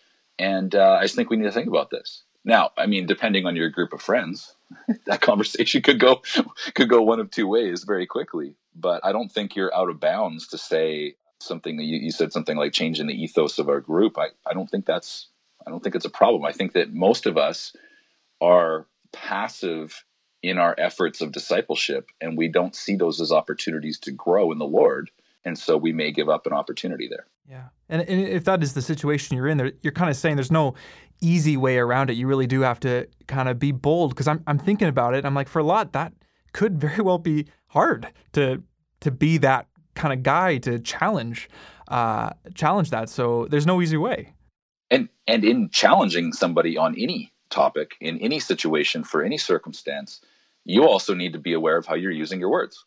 and 0.40 0.74
uh, 0.74 0.96
I 0.98 1.02
just 1.02 1.16
think 1.16 1.28
we 1.28 1.36
need 1.36 1.44
to 1.44 1.52
think 1.52 1.68
about 1.68 1.90
this. 1.90 2.22
Now, 2.46 2.70
I 2.78 2.86
mean, 2.86 3.04
depending 3.04 3.44
on 3.44 3.56
your 3.56 3.68
group 3.68 3.92
of 3.92 4.00
friends, 4.00 4.56
that 5.04 5.20
conversation 5.20 5.82
could 5.82 6.00
go 6.00 6.22
could 6.74 6.88
go 6.88 7.02
one 7.02 7.20
of 7.20 7.30
two 7.30 7.46
ways 7.46 7.84
very 7.84 8.06
quickly. 8.06 8.54
But 8.74 9.04
I 9.04 9.12
don't 9.12 9.30
think 9.30 9.54
you're 9.54 9.74
out 9.74 9.90
of 9.90 10.00
bounds 10.00 10.48
to 10.48 10.58
say 10.58 11.16
something 11.40 11.76
that 11.76 11.84
you, 11.84 11.98
you 11.98 12.10
said 12.10 12.32
something 12.32 12.56
like 12.56 12.72
changing 12.72 13.06
the 13.06 13.22
ethos 13.22 13.58
of 13.58 13.68
our 13.68 13.80
group. 13.80 14.18
I, 14.18 14.28
I 14.46 14.54
don't 14.54 14.70
think 14.70 14.86
that's 14.86 15.28
I 15.66 15.70
don't 15.70 15.82
think 15.82 15.94
it's 15.94 16.06
a 16.06 16.10
problem. 16.10 16.46
I 16.46 16.52
think 16.52 16.72
that 16.72 16.94
most 16.94 17.26
of 17.26 17.36
us 17.36 17.76
are 18.40 18.86
passive 19.12 20.04
in 20.42 20.56
our 20.56 20.74
efforts 20.78 21.20
of 21.20 21.32
discipleship 21.32 22.08
and 22.18 22.38
we 22.38 22.48
don't 22.48 22.74
see 22.74 22.96
those 22.96 23.20
as 23.20 23.30
opportunities 23.30 23.98
to 23.98 24.10
grow 24.10 24.52
in 24.52 24.58
the 24.58 24.64
Lord. 24.64 25.10
And 25.44 25.58
so 25.58 25.76
we 25.76 25.92
may 25.92 26.12
give 26.12 26.30
up 26.30 26.46
an 26.46 26.54
opportunity 26.54 27.08
there. 27.08 27.26
Yeah. 27.50 27.64
And, 27.88 28.02
and 28.02 28.28
if 28.28 28.44
that 28.44 28.62
is 28.62 28.74
the 28.74 28.82
situation 28.82 29.36
you're 29.36 29.48
in, 29.48 29.58
there, 29.58 29.72
you're 29.82 29.92
kind 29.92 30.08
of 30.08 30.16
saying 30.16 30.36
there's 30.36 30.52
no 30.52 30.74
easy 31.20 31.56
way 31.56 31.78
around 31.78 32.08
it. 32.08 32.14
You 32.14 32.28
really 32.28 32.46
do 32.46 32.60
have 32.60 32.78
to 32.80 33.08
kind 33.26 33.48
of 33.48 33.58
be 33.58 33.72
bold 33.72 34.10
because 34.10 34.28
I'm, 34.28 34.42
I'm 34.46 34.58
thinking 34.58 34.86
about 34.86 35.14
it. 35.14 35.24
I'm 35.24 35.34
like, 35.34 35.48
for 35.48 35.58
a 35.58 35.64
lot, 35.64 35.92
that 35.92 36.12
could 36.52 36.80
very 36.80 37.02
well 37.02 37.18
be 37.18 37.46
hard 37.68 38.08
to 38.32 38.62
to 39.00 39.10
be 39.10 39.38
that 39.38 39.66
kind 39.94 40.12
of 40.12 40.22
guy 40.22 40.58
to 40.58 40.78
challenge 40.78 41.48
uh, 41.88 42.30
challenge 42.54 42.90
that. 42.90 43.08
So 43.08 43.46
there's 43.50 43.66
no 43.66 43.82
easy 43.82 43.96
way. 43.96 44.32
And 44.90 45.08
and 45.26 45.44
in 45.44 45.70
challenging 45.70 46.32
somebody 46.32 46.76
on 46.76 46.94
any 46.96 47.32
topic, 47.50 47.96
in 48.00 48.18
any 48.18 48.38
situation, 48.38 49.02
for 49.02 49.24
any 49.24 49.38
circumstance, 49.38 50.20
you 50.64 50.86
also 50.86 51.14
need 51.14 51.32
to 51.32 51.38
be 51.40 51.52
aware 51.52 51.76
of 51.76 51.86
how 51.86 51.96
you're 51.96 52.12
using 52.12 52.38
your 52.38 52.50
words. 52.50 52.84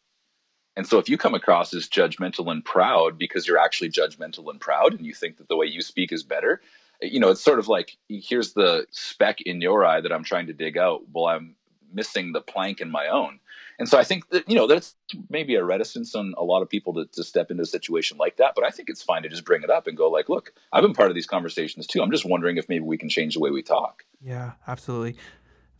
And 0.75 0.87
so 0.87 0.97
if 0.97 1.07
you 1.07 1.17
come 1.17 1.35
across 1.35 1.73
as 1.73 1.87
judgmental 1.87 2.51
and 2.51 2.63
proud 2.65 3.17
because 3.17 3.47
you're 3.47 3.59
actually 3.59 3.89
judgmental 3.89 4.49
and 4.49 4.59
proud 4.59 4.93
and 4.93 5.05
you 5.05 5.13
think 5.13 5.37
that 5.37 5.47
the 5.47 5.55
way 5.55 5.67
you 5.67 5.81
speak 5.81 6.11
is 6.11 6.23
better, 6.23 6.61
you 7.01 7.19
know, 7.19 7.29
it's 7.29 7.43
sort 7.43 7.59
of 7.59 7.67
like 7.67 7.97
here's 8.09 8.53
the 8.53 8.87
speck 8.89 9.41
in 9.41 9.61
your 9.61 9.85
eye 9.85 10.01
that 10.01 10.11
I'm 10.11 10.23
trying 10.23 10.47
to 10.47 10.53
dig 10.53 10.77
out. 10.77 11.01
Well, 11.11 11.25
I'm 11.25 11.55
missing 11.93 12.31
the 12.31 12.41
plank 12.41 12.81
in 12.81 12.89
my 12.89 13.07
own. 13.07 13.39
And 13.79 13.89
so 13.89 13.97
I 13.97 14.03
think 14.03 14.29
that, 14.29 14.47
you 14.49 14.55
know, 14.55 14.67
that's 14.67 14.95
maybe 15.29 15.55
a 15.55 15.63
reticence 15.63 16.15
on 16.15 16.33
a 16.37 16.43
lot 16.43 16.61
of 16.61 16.69
people 16.69 16.93
to, 16.93 17.05
to 17.13 17.23
step 17.23 17.51
into 17.51 17.63
a 17.63 17.67
situation 17.67 18.17
like 18.17 18.37
that. 18.37 18.53
But 18.55 18.63
I 18.63 18.69
think 18.69 18.89
it's 18.89 19.01
fine 19.01 19.23
to 19.23 19.29
just 19.29 19.45
bring 19.45 19.63
it 19.63 19.69
up 19.69 19.87
and 19.87 19.97
go 19.97 20.09
like, 20.09 20.29
look, 20.29 20.53
I've 20.71 20.83
been 20.83 20.93
part 20.93 21.09
of 21.09 21.15
these 21.15 21.25
conversations 21.25 21.87
too. 21.87 22.01
I'm 22.01 22.11
just 22.11 22.25
wondering 22.25 22.57
if 22.57 22.69
maybe 22.69 22.83
we 22.83 22.97
can 22.97 23.09
change 23.09 23.33
the 23.33 23.39
way 23.39 23.49
we 23.49 23.61
talk. 23.61 24.03
Yeah, 24.21 24.53
absolutely. 24.67 25.17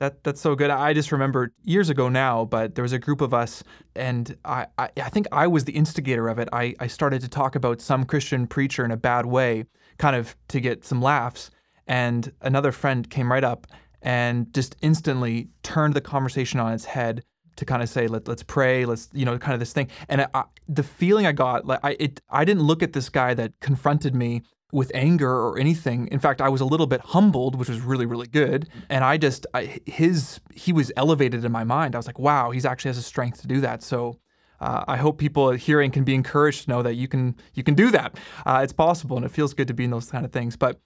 That 0.03 0.21
that's 0.25 0.41
so 0.41 0.53
good. 0.53 0.69
I 0.69 0.91
just 0.91 1.13
remember 1.13 1.53
years 1.63 1.89
ago 1.89 2.09
now, 2.09 2.43
but 2.43 2.75
there 2.75 2.81
was 2.81 2.91
a 2.91 2.99
group 2.99 3.21
of 3.21 3.33
us, 3.33 3.63
and 3.95 4.35
I, 4.43 4.67
I, 4.77 4.89
I 4.97 5.07
think 5.07 5.27
I 5.31 5.47
was 5.47 5.63
the 5.63 5.71
instigator 5.71 6.27
of 6.27 6.39
it. 6.39 6.49
I, 6.51 6.75
I 6.81 6.87
started 6.87 7.21
to 7.21 7.29
talk 7.29 7.55
about 7.55 7.79
some 7.79 8.03
Christian 8.03 8.45
preacher 8.45 8.83
in 8.83 8.91
a 8.91 8.97
bad 8.97 9.25
way, 9.25 9.63
kind 9.99 10.17
of 10.17 10.35
to 10.49 10.59
get 10.59 10.83
some 10.83 11.01
laughs. 11.01 11.51
And 11.87 12.33
another 12.41 12.73
friend 12.73 13.09
came 13.09 13.31
right 13.31 13.45
up 13.45 13.65
and 14.01 14.53
just 14.53 14.75
instantly 14.81 15.47
turned 15.63 15.93
the 15.93 16.01
conversation 16.01 16.59
on 16.59 16.73
its 16.73 16.83
head 16.83 17.23
to 17.55 17.63
kind 17.63 17.81
of 17.81 17.87
say 17.87 18.07
Let, 18.07 18.27
let's 18.27 18.43
pray 18.43 18.83
let's 18.83 19.07
you 19.13 19.23
know 19.23 19.37
kind 19.37 19.53
of 19.53 19.59
this 19.59 19.71
thing 19.71 19.87
and 20.09 20.27
I, 20.33 20.43
the 20.67 20.81
feeling 20.81 21.27
i 21.27 21.31
got 21.31 21.67
like 21.67 21.81
i 21.83 21.95
it 21.99 22.19
i 22.31 22.43
didn't 22.43 22.63
look 22.63 22.81
at 22.81 22.93
this 22.93 23.09
guy 23.09 23.35
that 23.35 23.53
confronted 23.61 24.15
me 24.15 24.41
with 24.73 24.91
anger 24.95 25.31
or 25.31 25.59
anything. 25.59 26.07
In 26.07 26.19
fact, 26.19 26.41
I 26.41 26.49
was 26.49 26.61
a 26.61 26.65
little 26.65 26.87
bit 26.87 27.01
humbled, 27.01 27.55
which 27.55 27.69
was 27.69 27.79
really, 27.79 28.05
really 28.05 28.27
good. 28.27 28.67
And 28.89 29.03
I 29.03 29.17
just, 29.17 29.45
I, 29.53 29.79
his, 29.85 30.41
he 30.53 30.73
was 30.73 30.91
elevated 30.97 31.45
in 31.45 31.51
my 31.51 31.63
mind. 31.63 31.95
I 31.95 31.99
was 31.99 32.07
like, 32.07 32.19
wow, 32.19 32.51
he's 32.51 32.65
actually 32.65 32.89
has 32.89 32.97
the 32.97 33.03
strength 33.03 33.41
to 33.41 33.47
do 33.47 33.61
that. 33.61 33.83
So 33.83 34.19
uh, 34.59 34.83
I 34.87 34.97
hope 34.97 35.17
people 35.19 35.51
hearing 35.51 35.91
can 35.91 36.03
be 36.03 36.15
encouraged 36.15 36.63
to 36.63 36.71
know 36.71 36.81
that 36.81 36.95
you 36.95 37.07
can, 37.07 37.35
you 37.53 37.63
can 37.63 37.75
do 37.75 37.91
that. 37.91 38.17
Uh, 38.45 38.61
it's 38.63 38.73
possible, 38.73 39.15
and 39.15 39.25
it 39.25 39.31
feels 39.31 39.53
good 39.53 39.67
to 39.67 39.73
be 39.73 39.83
in 39.83 39.91
those 39.91 40.09
kind 40.09 40.25
of 40.25 40.31
things. 40.31 40.57
But 40.57 40.79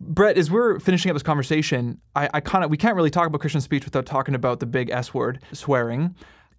Brett, 0.00 0.38
as 0.38 0.50
we're 0.50 0.78
finishing 0.78 1.10
up 1.10 1.14
this 1.14 1.22
conversation, 1.22 2.00
I, 2.14 2.30
I 2.34 2.40
kind 2.40 2.64
of 2.64 2.70
we 2.70 2.76
can't 2.76 2.96
really 2.96 3.10
talk 3.10 3.26
about 3.26 3.40
Christian 3.40 3.60
speech 3.60 3.84
without 3.84 4.06
talking 4.06 4.34
about 4.34 4.60
the 4.60 4.66
big 4.66 4.90
S 4.90 5.12
word, 5.12 5.42
swearing. 5.52 6.14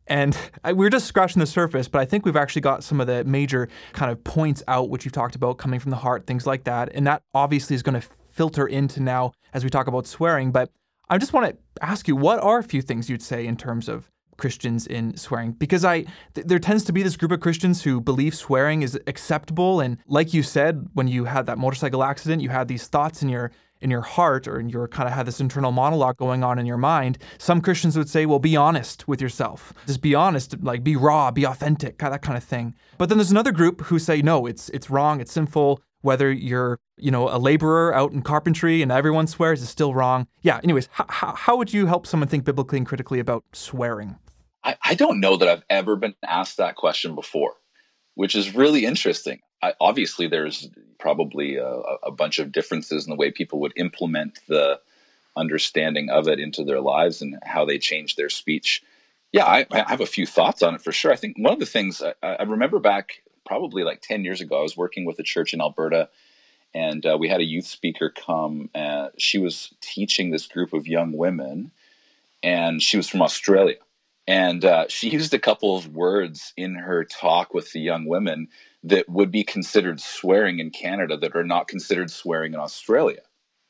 And 0.07 0.37
I, 0.63 0.73
we're 0.73 0.89
just 0.89 1.07
scratching 1.07 1.39
the 1.39 1.47
surface, 1.47 1.87
but 1.87 1.99
I 1.99 2.05
think 2.05 2.25
we've 2.25 2.35
actually 2.35 2.61
got 2.61 2.83
some 2.83 3.01
of 3.01 3.07
the 3.07 3.23
major 3.23 3.67
kind 3.93 4.11
of 4.11 4.23
points 4.23 4.61
out, 4.67 4.89
which 4.89 5.05
you've 5.05 5.13
talked 5.13 5.35
about 5.35 5.57
coming 5.57 5.79
from 5.79 5.91
the 5.91 5.97
heart, 5.97 6.27
things 6.27 6.45
like 6.45 6.65
that. 6.65 6.89
And 6.93 7.07
that 7.07 7.23
obviously 7.33 7.75
is 7.75 7.83
going 7.83 7.99
to 7.99 8.07
filter 8.31 8.67
into 8.67 9.01
now 9.01 9.31
as 9.53 9.63
we 9.63 9.69
talk 9.69 9.87
about 9.87 10.05
swearing. 10.05 10.51
But 10.51 10.69
I 11.09 11.17
just 11.17 11.33
want 11.33 11.47
to 11.47 11.57
ask 11.83 12.07
you, 12.07 12.15
what 12.15 12.39
are 12.39 12.59
a 12.59 12.63
few 12.63 12.81
things 12.81 13.09
you'd 13.09 13.23
say 13.23 13.45
in 13.47 13.57
terms 13.57 13.87
of 13.89 14.09
Christians 14.37 14.85
in 14.85 15.15
swearing 15.15 15.53
because 15.53 15.85
I 15.85 16.05
th- 16.33 16.47
there 16.47 16.59
tends 16.59 16.83
to 16.85 16.93
be 16.93 17.03
this 17.03 17.15
group 17.15 17.31
of 17.31 17.39
Christians 17.39 17.83
who 17.83 18.01
believe 18.01 18.35
swearing 18.35 18.81
is 18.81 18.99
acceptable 19.07 19.79
and 19.79 19.97
like 20.07 20.33
you 20.33 20.43
said 20.43 20.87
when 20.93 21.07
you 21.07 21.25
had 21.25 21.45
that 21.45 21.57
motorcycle 21.57 22.03
accident 22.03 22.41
you 22.41 22.49
had 22.49 22.67
these 22.67 22.87
thoughts 22.87 23.21
in 23.21 23.29
your 23.29 23.51
in 23.81 23.91
your 23.91 24.01
heart 24.01 24.47
or 24.47 24.59
in 24.59 24.69
your 24.69 24.87
kind 24.87 25.07
of 25.07 25.13
have 25.13 25.25
this 25.25 25.39
internal 25.39 25.71
monologue 25.71 26.17
going 26.17 26.43
on 26.43 26.59
in 26.59 26.65
your 26.65 26.77
mind 26.77 27.17
some 27.37 27.61
Christians 27.61 27.97
would 27.97 28.09
say 28.09 28.25
well 28.25 28.39
be 28.39 28.55
honest 28.55 29.07
with 29.07 29.21
yourself. 29.21 29.73
Just 29.85 30.01
be 30.01 30.15
honest 30.15 30.61
like 30.61 30.83
be 30.83 30.95
raw 30.95 31.31
be 31.31 31.45
authentic 31.45 31.97
that 31.97 32.21
kind 32.21 32.37
of 32.37 32.43
thing. 32.43 32.75
But 32.97 33.09
then 33.09 33.17
there's 33.17 33.31
another 33.31 33.51
group 33.51 33.81
who 33.81 33.99
say 33.99 34.21
no 34.21 34.45
it's 34.45 34.69
it's 34.69 34.89
wrong 34.89 35.19
it's 35.19 35.31
sinful. 35.31 35.81
Whether 36.01 36.31
you're 36.31 36.79
you 36.97 37.11
know 37.11 37.29
a 37.29 37.39
laborer 37.39 37.93
out 37.93 38.11
in 38.11 38.21
carpentry 38.21 38.81
and 38.81 38.91
everyone 38.91 39.27
swears 39.27 39.61
is 39.61 39.69
still 39.69 39.93
wrong. 39.93 40.27
Yeah 40.41 40.59
anyways 40.63 40.89
how, 40.91 41.35
how 41.35 41.57
would 41.57 41.73
you 41.73 41.87
help 41.87 42.07
someone 42.07 42.29
think 42.29 42.45
biblically 42.45 42.77
and 42.77 42.87
critically 42.87 43.19
about 43.19 43.43
swearing? 43.53 44.17
I, 44.63 44.75
I 44.83 44.95
don't 44.95 45.19
know 45.19 45.37
that 45.37 45.47
I've 45.47 45.63
ever 45.69 45.95
been 45.95 46.15
asked 46.27 46.57
that 46.57 46.75
question 46.75 47.13
before, 47.13 47.53
which 48.15 48.33
is 48.33 48.55
really 48.55 48.85
interesting. 48.85 49.39
I, 49.65 49.73
obviously, 49.79 50.27
there's 50.27 50.69
probably 50.99 51.55
a, 51.55 51.67
a 52.03 52.11
bunch 52.11 52.39
of 52.39 52.51
differences 52.51 53.05
in 53.05 53.09
the 53.09 53.15
way 53.15 53.31
people 53.31 53.59
would 53.59 53.73
implement 53.75 54.39
the 54.47 54.79
understanding 55.35 56.09
of 56.09 56.27
it 56.27 56.39
into 56.39 56.63
their 56.63 56.81
lives 56.81 57.21
and 57.21 57.37
how 57.43 57.65
they 57.65 57.77
change 57.77 58.15
their 58.15 58.29
speech. 58.29 58.83
Yeah, 59.31 59.45
I, 59.45 59.65
I, 59.71 59.89
have 59.89 60.01
a 60.01 60.05
few 60.05 60.25
thoughts 60.25 60.63
on 60.63 60.75
it 60.75 60.81
for 60.81 60.91
sure. 60.91 61.11
I 61.11 61.17
think 61.17 61.35
one 61.37 61.53
of 61.53 61.59
the 61.59 61.65
things 61.65 62.01
I, 62.01 62.13
I, 62.25 62.43
remember 62.43 62.79
back 62.79 63.21
probably 63.45 63.83
like 63.83 64.01
10 64.01 64.23
years 64.23 64.39
ago, 64.39 64.59
I 64.59 64.61
was 64.61 64.77
working 64.77 65.03
with 65.03 65.19
a 65.19 65.23
church 65.23 65.53
in 65.53 65.59
Alberta 65.59 66.09
and 66.73 67.05
uh, 67.05 67.17
we 67.19 67.27
had 67.27 67.41
a 67.41 67.45
youth 67.45 67.65
speaker 67.65 68.09
come. 68.09 68.69
Uh, 68.73 69.09
she 69.17 69.37
was 69.37 69.73
teaching 69.81 70.31
this 70.31 70.47
group 70.47 70.73
of 70.73 70.87
young 70.87 71.11
women 71.11 71.71
and 72.43 72.81
she 72.81 72.97
was 72.97 73.09
from 73.09 73.21
Australia. 73.21 73.77
And 74.27 74.65
uh, 74.65 74.85
she 74.87 75.09
used 75.09 75.33
a 75.33 75.39
couple 75.39 75.75
of 75.75 75.95
words 75.95 76.53
in 76.57 76.75
her 76.75 77.03
talk 77.03 77.53
with 77.53 77.71
the 77.73 77.81
young 77.81 78.05
women 78.05 78.47
that 78.85 79.09
would 79.09 79.31
be 79.31 79.43
considered 79.43 79.99
swearing 79.99 80.59
in 80.59 80.69
Canada 80.69 81.17
that 81.17 81.35
are 81.35 81.43
not 81.43 81.67
considered 81.67 82.11
swearing 82.11 82.53
in 82.53 82.59
Australia. 82.59 83.21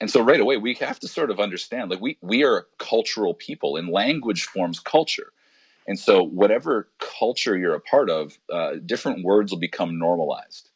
And 0.02 0.12
so 0.12 0.22
right 0.22 0.42
away 0.42 0.58
we 0.58 0.74
have 0.76 1.00
to 1.00 1.08
sort 1.08 1.32
of 1.32 1.40
understand 1.40 1.90
like 1.90 2.02
we 2.02 2.18
we 2.22 2.44
are 2.44 2.68
cultural 2.80 3.34
people 3.34 3.78
and 3.78 3.90
language 3.90 4.44
forms 4.44 4.80
culture. 4.80 5.32
And 5.88 5.98
so 5.98 6.24
whatever 6.24 6.90
culture 7.00 7.58
you're 7.58 7.76
a 7.76 7.80
part 7.80 8.10
of, 8.10 8.38
uh, 8.52 8.74
different 8.86 9.24
words 9.24 9.52
will 9.52 9.60
become 9.60 10.00
normalized. 10.00 10.72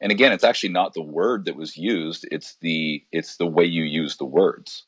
And 0.00 0.12
again, 0.12 0.32
it's 0.32 0.44
actually 0.44 0.72
not 0.72 0.94
the 0.94 1.02
word 1.02 1.44
that 1.44 1.56
was 1.56 1.76
used; 1.76 2.26
it's 2.30 2.56
the 2.60 3.04
it's 3.12 3.36
the 3.36 3.46
way 3.46 3.64
you 3.64 3.82
use 3.84 4.16
the 4.16 4.24
words. 4.24 4.84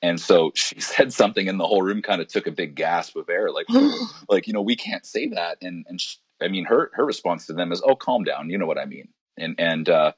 And 0.00 0.20
so 0.20 0.52
she 0.54 0.80
said 0.80 1.12
something, 1.12 1.48
and 1.48 1.58
the 1.58 1.66
whole 1.66 1.82
room 1.82 2.02
kind 2.02 2.20
of 2.20 2.28
took 2.28 2.46
a 2.46 2.52
big 2.52 2.76
gasp 2.76 3.16
of 3.16 3.28
air, 3.28 3.50
like, 3.50 3.66
like 4.28 4.46
you 4.46 4.52
know, 4.52 4.62
we 4.62 4.76
can't 4.76 5.06
say 5.06 5.28
that. 5.28 5.58
And 5.60 5.86
and 5.88 6.00
she, 6.00 6.18
I 6.40 6.48
mean, 6.48 6.64
her 6.66 6.90
her 6.94 7.04
response 7.04 7.46
to 7.46 7.52
them 7.52 7.72
is, 7.72 7.82
"Oh, 7.84 7.96
calm 7.96 8.24
down. 8.24 8.50
You 8.50 8.58
know 8.58 8.66
what 8.66 8.78
I 8.78 8.84
mean." 8.84 9.08
And 9.36 9.54
and 9.58 9.88
uh, 9.88 10.12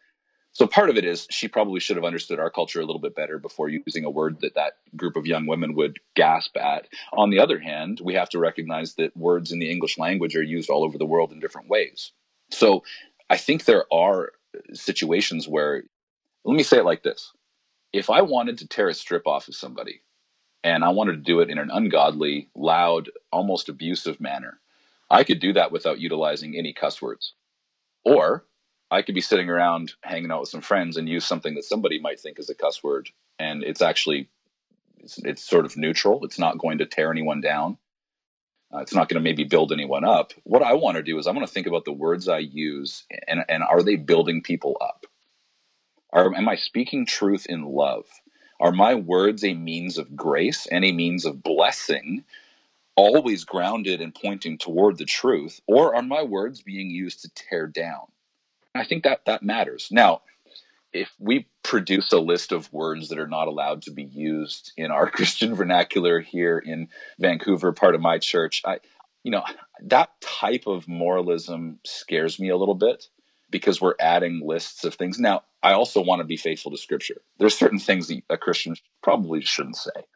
so 0.53 0.67
part 0.67 0.91
of 0.91 0.97
it 0.97 1.05
is 1.05 1.27
she 1.31 1.49
probably 1.49 1.81
should 1.81 1.97
have 1.97 2.05
understood 2.05 2.41
our 2.41 2.51
culture 2.51 2.81
a 2.81 2.85
little 2.85 3.01
bit 3.01 3.15
better 3.15 3.39
before 3.39 3.69
using 3.69 4.05
a 4.05 4.11
word 4.11 4.41
that 4.41 4.55
that 4.55 4.75
group 4.97 5.17
of 5.17 5.27
young 5.27 5.47
women 5.47 5.75
would 5.75 6.01
gasp 6.17 6.57
at. 6.57 6.89
On 7.13 7.31
the 7.31 7.39
other 7.39 7.59
hand, 7.59 8.01
we 8.03 8.15
have 8.15 8.29
to 8.31 8.39
recognize 8.39 8.95
that 8.95 9.17
words 9.17 9.53
in 9.53 9.61
the 9.61 9.71
English 9.71 9.97
language 9.97 10.35
are 10.35 10.43
used 10.43 10.69
all 10.69 10.85
over 10.85 10.99
the 10.99 11.07
world 11.07 11.33
in 11.33 11.41
different 11.41 11.69
ways. 11.69 12.13
So 12.51 12.83
I 13.29 13.37
think 13.37 13.65
there 13.65 13.85
are 13.93 14.33
situations 14.73 15.47
where, 15.47 15.85
let 16.45 16.57
me 16.57 16.65
say 16.65 16.79
it 16.79 16.85
like 16.85 17.05
this 17.05 17.33
if 17.93 18.11
I 18.11 18.23
wanted 18.23 18.59
to 18.59 18.69
tear 18.69 18.89
a 18.89 18.95
strip 18.95 19.27
off 19.27 19.49
of 19.49 19.55
somebody 19.55 20.03
and 20.63 20.85
I 20.85 20.91
wanted 20.91 21.13
to 21.13 21.19
do 21.19 21.41
it 21.41 21.51
in 21.51 21.59
an 21.59 21.71
ungodly, 21.71 22.51
loud, 22.55 23.11
almost 23.33 23.69
abusive 23.69 24.21
manner, 24.21 24.60
I 25.11 25.25
could 25.25 25.41
do 25.41 25.53
that 25.55 25.73
without 25.73 26.01
utilizing 26.01 26.57
any 26.57 26.73
cuss 26.73 27.03
words. 27.03 27.35
Or 28.05 28.45
I 28.91 29.03
could 29.03 29.15
be 29.15 29.21
sitting 29.21 29.49
around 29.49 29.95
hanging 30.03 30.31
out 30.31 30.41
with 30.41 30.49
some 30.49 30.61
friends 30.61 30.97
and 30.97 31.09
use 31.09 31.25
something 31.25 31.55
that 31.55 31.65
somebody 31.65 32.01
might 32.01 32.21
think 32.21 32.39
is 32.39 32.51
a 32.51 32.55
cuss 32.55 32.83
word 32.83 33.11
and 33.39 33.63
it's 33.63 33.83
actually 33.83 34.29
it's, 34.99 35.19
it's 35.19 35.43
sort 35.43 35.65
of 35.65 35.77
neutral. 35.77 36.25
It's 36.25 36.39
not 36.39 36.59
going 36.59 36.79
to 36.79 36.87
tear 36.87 37.11
anyone 37.11 37.41
down. 37.41 37.79
Uh, 38.73 38.79
it's 38.79 38.95
not 38.95 39.09
going 39.09 39.21
to 39.21 39.29
maybe 39.29 39.45
build 39.45 39.73
anyone 39.73 40.05
up. 40.05 40.33
What 40.45 40.63
I 40.63 40.75
want 40.75 40.97
to 40.97 41.03
do 41.03 41.19
is 41.19 41.27
I 41.27 41.33
want 41.33 41.47
to 41.47 41.53
think 41.53 41.67
about 41.67 41.85
the 41.85 41.93
words 41.93 42.29
I 42.29 42.39
use 42.39 43.05
and, 43.27 43.45
and 43.49 43.63
are 43.63 43.83
they 43.83 43.97
building 43.97 44.43
people 44.43 44.77
up? 44.81 45.07
Are, 46.13 46.35
am 46.35 46.49
I 46.49 46.57
speaking 46.57 47.07
truth 47.07 47.47
in 47.49 47.65
love? 47.65 48.07
Are 48.61 48.73
my 48.73 48.95
words 48.95 49.43
a 49.43 49.55
means 49.55 49.97
of 49.99 50.15
grace 50.15 50.67
and 50.67 50.85
a 50.85 50.93
means 50.93 51.25
of 51.25 51.43
blessing, 51.43 52.25
always 52.97 53.45
grounded 53.45 54.01
and 54.01 54.15
pointing 54.15 54.59
toward 54.59 54.99
the 54.99 55.05
truth? 55.05 55.61
Or 55.67 55.95
are 55.95 56.03
my 56.03 56.23
words 56.23 56.63
being 56.63 56.91
used 56.91 57.23
to 57.23 57.31
tear 57.35 57.67
down? 57.67 58.07
I 58.75 58.85
think 58.85 59.05
that 59.05 59.25
that 59.27 59.43
matters. 59.43 59.89
Now, 59.91 60.23
if 60.93 61.13
we 61.19 61.47
produce 61.63 62.13
a 62.13 62.19
list 62.19 62.53
of 62.53 62.73
words 62.73 63.09
that 63.09 63.19
are 63.19 63.29
not 63.29 63.49
allowed 63.49 63.83
to 63.83 63.91
be 63.91 64.05
used 64.05 64.73
in 64.77 64.91
our 64.91 65.09
Christian 65.11 65.55
vernacular 65.55 66.21
here 66.21 66.59
in 66.59 66.89
Vancouver, 67.19 67.73
part 67.73 67.95
of 67.95 68.01
my 68.01 68.19
church, 68.19 68.63
I, 68.65 68.81
you 69.23 69.31
know, 69.31 69.45
that 69.83 70.11
type 70.21 70.67
of 70.67 70.89
moralism 70.89 71.79
scares 71.85 72.39
me 72.39 72.49
a 72.49 72.57
little 72.57 72.75
bit 72.75 73.09
because 73.51 73.81
we're 73.81 73.95
adding 74.01 74.43
lists 74.45 74.85
of 74.85 74.95
things. 74.95 75.19
Now, 75.19 75.43
I 75.63 75.73
also 75.73 76.01
want 76.01 76.21
to 76.21 76.25
be 76.25 76.37
faithful 76.37 76.71
to 76.71 76.79
scripture. 76.79 77.21
There's 77.39 77.57
certain 77.57 77.79
things 77.79 78.09
that 78.09 78.23
a 78.31 78.39
Christian 78.39 78.77
probably 79.03 79.43
shouldn't 79.43 79.77
say. 79.77 80.07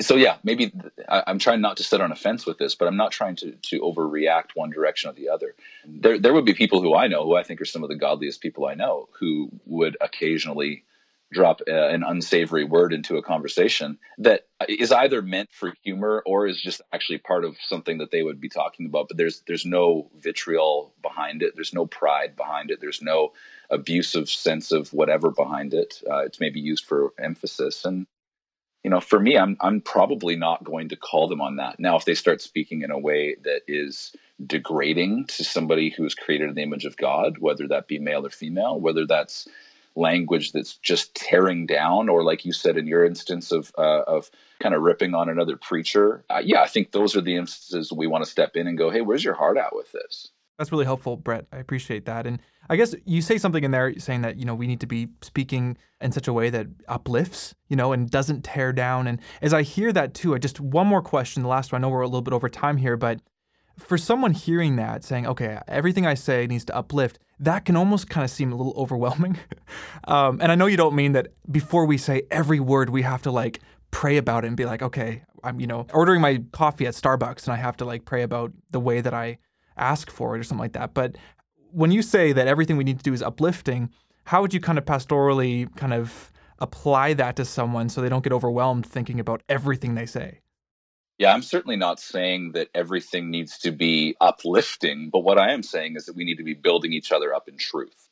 So 0.00 0.16
yeah, 0.16 0.36
maybe 0.42 0.72
I'm 1.08 1.38
trying 1.38 1.60
not 1.60 1.76
to 1.78 1.84
sit 1.84 2.00
on 2.00 2.10
a 2.10 2.16
fence 2.16 2.46
with 2.46 2.58
this, 2.58 2.74
but 2.74 2.88
I'm 2.88 2.96
not 2.96 3.12
trying 3.12 3.36
to 3.36 3.52
to 3.52 3.80
overreact 3.80 4.50
one 4.54 4.70
direction 4.70 5.10
or 5.10 5.12
the 5.12 5.28
other. 5.28 5.54
There 5.86 6.18
there 6.18 6.32
would 6.32 6.44
be 6.44 6.54
people 6.54 6.80
who 6.80 6.94
I 6.94 7.06
know 7.06 7.24
who 7.24 7.36
I 7.36 7.42
think 7.42 7.60
are 7.60 7.66
some 7.66 7.82
of 7.82 7.88
the 7.88 7.96
godliest 7.96 8.40
people 8.40 8.66
I 8.66 8.74
know 8.74 9.08
who 9.18 9.50
would 9.66 9.96
occasionally 10.00 10.84
drop 11.32 11.60
a, 11.68 11.90
an 11.90 12.02
unsavory 12.02 12.64
word 12.64 12.92
into 12.92 13.16
a 13.16 13.22
conversation 13.22 13.98
that 14.18 14.48
is 14.68 14.90
either 14.90 15.22
meant 15.22 15.48
for 15.52 15.72
humor 15.84 16.24
or 16.26 16.46
is 16.46 16.60
just 16.60 16.82
actually 16.92 17.18
part 17.18 17.44
of 17.44 17.56
something 17.60 17.98
that 17.98 18.10
they 18.10 18.24
would 18.24 18.40
be 18.40 18.48
talking 18.48 18.86
about 18.86 19.06
but 19.06 19.16
there's 19.16 19.42
there's 19.46 19.64
no 19.64 20.10
vitriol 20.18 20.92
behind 21.02 21.42
it. 21.42 21.54
There's 21.54 21.74
no 21.74 21.86
pride 21.86 22.34
behind 22.36 22.70
it. 22.70 22.80
There's 22.80 23.02
no 23.02 23.32
abusive 23.70 24.28
sense 24.28 24.72
of 24.72 24.92
whatever 24.92 25.30
behind 25.30 25.72
it. 25.74 26.02
Uh, 26.10 26.18
it's 26.18 26.40
maybe 26.40 26.60
used 26.60 26.84
for 26.84 27.12
emphasis 27.18 27.84
and 27.84 28.06
you 28.84 28.90
know 28.90 29.00
for 29.00 29.20
me 29.20 29.36
i'm 29.36 29.56
i'm 29.60 29.80
probably 29.80 30.36
not 30.36 30.64
going 30.64 30.88
to 30.88 30.96
call 30.96 31.28
them 31.28 31.40
on 31.40 31.56
that 31.56 31.78
now 31.78 31.96
if 31.96 32.04
they 32.04 32.14
start 32.14 32.40
speaking 32.40 32.82
in 32.82 32.90
a 32.90 32.98
way 32.98 33.36
that 33.44 33.62
is 33.68 34.14
degrading 34.46 35.26
to 35.26 35.44
somebody 35.44 35.90
who 35.90 36.04
is 36.04 36.14
created 36.14 36.48
in 36.48 36.54
the 36.54 36.62
image 36.62 36.84
of 36.84 36.96
god 36.96 37.38
whether 37.38 37.68
that 37.68 37.88
be 37.88 37.98
male 37.98 38.26
or 38.26 38.30
female 38.30 38.80
whether 38.80 39.06
that's 39.06 39.46
language 39.96 40.52
that's 40.52 40.76
just 40.76 41.14
tearing 41.14 41.66
down, 41.66 42.08
or 42.08 42.22
like 42.24 42.44
you 42.44 42.52
said 42.52 42.76
in 42.76 42.86
your 42.86 43.04
instance 43.04 43.52
of 43.52 43.72
uh, 43.78 44.02
of 44.06 44.30
kind 44.60 44.74
of 44.74 44.82
ripping 44.82 45.14
on 45.14 45.28
another 45.28 45.56
preacher. 45.56 46.24
Uh, 46.30 46.40
yeah, 46.42 46.62
I 46.62 46.68
think 46.68 46.92
those 46.92 47.16
are 47.16 47.20
the 47.20 47.36
instances 47.36 47.92
we 47.92 48.06
want 48.06 48.24
to 48.24 48.30
step 48.30 48.56
in 48.56 48.66
and 48.66 48.78
go, 48.78 48.90
hey, 48.90 49.00
where's 49.00 49.24
your 49.24 49.34
heart 49.34 49.56
at 49.56 49.74
with 49.74 49.92
this? 49.92 50.30
That's 50.60 50.70
really 50.70 50.84
helpful, 50.84 51.16
Brett. 51.16 51.46
I 51.54 51.56
appreciate 51.56 52.04
that. 52.04 52.26
And 52.26 52.38
I 52.68 52.76
guess 52.76 52.94
you 53.06 53.22
say 53.22 53.38
something 53.38 53.64
in 53.64 53.70
there 53.70 53.98
saying 53.98 54.20
that, 54.20 54.36
you 54.36 54.44
know, 54.44 54.54
we 54.54 54.66
need 54.66 54.80
to 54.80 54.86
be 54.86 55.08
speaking 55.22 55.78
in 56.02 56.12
such 56.12 56.28
a 56.28 56.34
way 56.34 56.50
that 56.50 56.66
uplifts, 56.86 57.54
you 57.70 57.76
know, 57.76 57.94
and 57.94 58.10
doesn't 58.10 58.44
tear 58.44 58.70
down. 58.70 59.06
And 59.06 59.20
as 59.40 59.54
I 59.54 59.62
hear 59.62 59.90
that 59.94 60.12
too, 60.12 60.34
I 60.34 60.38
just 60.38 60.60
one 60.60 60.86
more 60.86 61.00
question, 61.00 61.42
the 61.42 61.48
last 61.48 61.72
one. 61.72 61.80
I 61.80 61.82
know 61.82 61.88
we're 61.88 62.02
a 62.02 62.06
little 62.06 62.20
bit 62.20 62.34
over 62.34 62.50
time 62.50 62.76
here, 62.76 62.98
but 62.98 63.22
for 63.78 63.96
someone 63.96 64.32
hearing 64.32 64.76
that, 64.76 65.02
saying, 65.02 65.26
okay, 65.26 65.58
everything 65.66 66.06
I 66.06 66.12
say 66.12 66.46
needs 66.46 66.66
to 66.66 66.76
uplift, 66.76 67.18
that 67.38 67.64
can 67.64 67.74
almost 67.74 68.10
kind 68.10 68.22
of 68.22 68.30
seem 68.30 68.52
a 68.52 68.54
little 68.54 68.74
overwhelming. 68.76 69.38
um, 70.04 70.42
and 70.42 70.52
I 70.52 70.56
know 70.56 70.66
you 70.66 70.76
don't 70.76 70.94
mean 70.94 71.12
that 71.12 71.28
before 71.50 71.86
we 71.86 71.96
say 71.96 72.24
every 72.30 72.60
word, 72.60 72.90
we 72.90 73.00
have 73.00 73.22
to 73.22 73.30
like 73.30 73.60
pray 73.92 74.18
about 74.18 74.44
it 74.44 74.48
and 74.48 74.58
be 74.58 74.66
like, 74.66 74.82
okay, 74.82 75.22
I'm, 75.42 75.58
you 75.58 75.66
know, 75.66 75.86
ordering 75.94 76.20
my 76.20 76.44
coffee 76.52 76.86
at 76.86 76.92
Starbucks 76.92 77.44
and 77.44 77.54
I 77.54 77.56
have 77.56 77.78
to 77.78 77.86
like 77.86 78.04
pray 78.04 78.24
about 78.24 78.52
the 78.70 78.78
way 78.78 79.00
that 79.00 79.14
I 79.14 79.38
ask 79.80 80.10
for 80.10 80.36
it 80.36 80.40
or 80.40 80.42
something 80.42 80.62
like 80.62 80.72
that. 80.74 80.94
But 80.94 81.16
when 81.72 81.90
you 81.90 82.02
say 82.02 82.32
that 82.32 82.46
everything 82.46 82.76
we 82.76 82.84
need 82.84 82.98
to 82.98 83.04
do 83.04 83.12
is 83.12 83.22
uplifting, 83.22 83.90
how 84.24 84.42
would 84.42 84.54
you 84.54 84.60
kind 84.60 84.78
of 84.78 84.84
pastorally 84.84 85.74
kind 85.76 85.94
of 85.94 86.32
apply 86.58 87.14
that 87.14 87.36
to 87.36 87.44
someone 87.44 87.88
so 87.88 88.00
they 88.00 88.08
don't 88.08 88.22
get 88.24 88.32
overwhelmed 88.32 88.86
thinking 88.86 89.18
about 89.18 89.42
everything 89.48 89.94
they 89.94 90.06
say? 90.06 90.40
Yeah, 91.18 91.34
I'm 91.34 91.42
certainly 91.42 91.76
not 91.76 92.00
saying 92.00 92.52
that 92.52 92.68
everything 92.74 93.30
needs 93.30 93.58
to 93.58 93.72
be 93.72 94.16
uplifting, 94.20 95.10
but 95.12 95.20
what 95.20 95.38
I 95.38 95.52
am 95.52 95.62
saying 95.62 95.96
is 95.96 96.06
that 96.06 96.16
we 96.16 96.24
need 96.24 96.38
to 96.38 96.44
be 96.44 96.54
building 96.54 96.92
each 96.92 97.12
other 97.12 97.34
up 97.34 97.46
in 97.46 97.58
truth. 97.58 98.08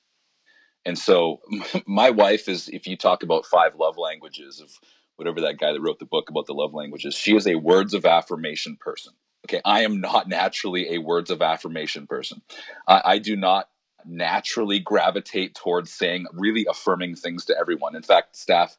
And 0.85 0.98
so, 0.98 1.40
my 1.87 2.11
wife 2.11 2.48
is, 2.48 2.68
if 2.68 2.87
you 2.87 2.96
talk 2.96 3.22
about 3.22 3.46
five 3.46 3.74
love 3.76 3.96
languages 3.96 4.61
of 4.61 4.70
whatever 5.16 5.40
that 5.40 5.59
guy 5.59 5.72
that 5.72 5.81
wrote 5.81 5.98
the 5.98 6.04
book 6.04 6.28
about 6.31 6.46
the 6.46 6.52
love 6.52 6.74
languages, 6.74 7.14
she 7.14 7.35
is 7.35 7.46
a 7.46 7.57
words 7.57 7.94
of 7.94 8.04
affirmation 8.04 8.76
person. 8.78 9.14
Okay, 9.46 9.61
I 9.64 9.83
am 9.83 10.01
not 10.01 10.29
naturally 10.29 10.94
a 10.94 10.98
words 10.98 11.31
of 11.31 11.42
affirmation 11.42 12.07
person. 12.07 12.42
I, 12.87 13.03
I 13.05 13.18
do 13.18 13.37
not 13.37 13.68
naturally 14.05 14.79
gravitate 14.79 15.55
towards 15.55 15.92
saying 15.92 16.27
really 16.33 16.66
affirming 16.68 17.14
things 17.14 17.44
to 17.46 17.59
everyone. 17.59 17.96
In 17.96 18.03
fact, 18.03 18.37
staff 18.37 18.77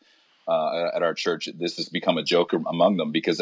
uh, 0.50 0.92
at 0.96 1.04
our 1.04 1.14
church, 1.14 1.48
this 1.60 1.78
has 1.78 1.90
become 1.90 2.18
a 2.18 2.24
joke 2.24 2.54
among 2.54 2.98
them 2.98 3.12
because 3.12 3.42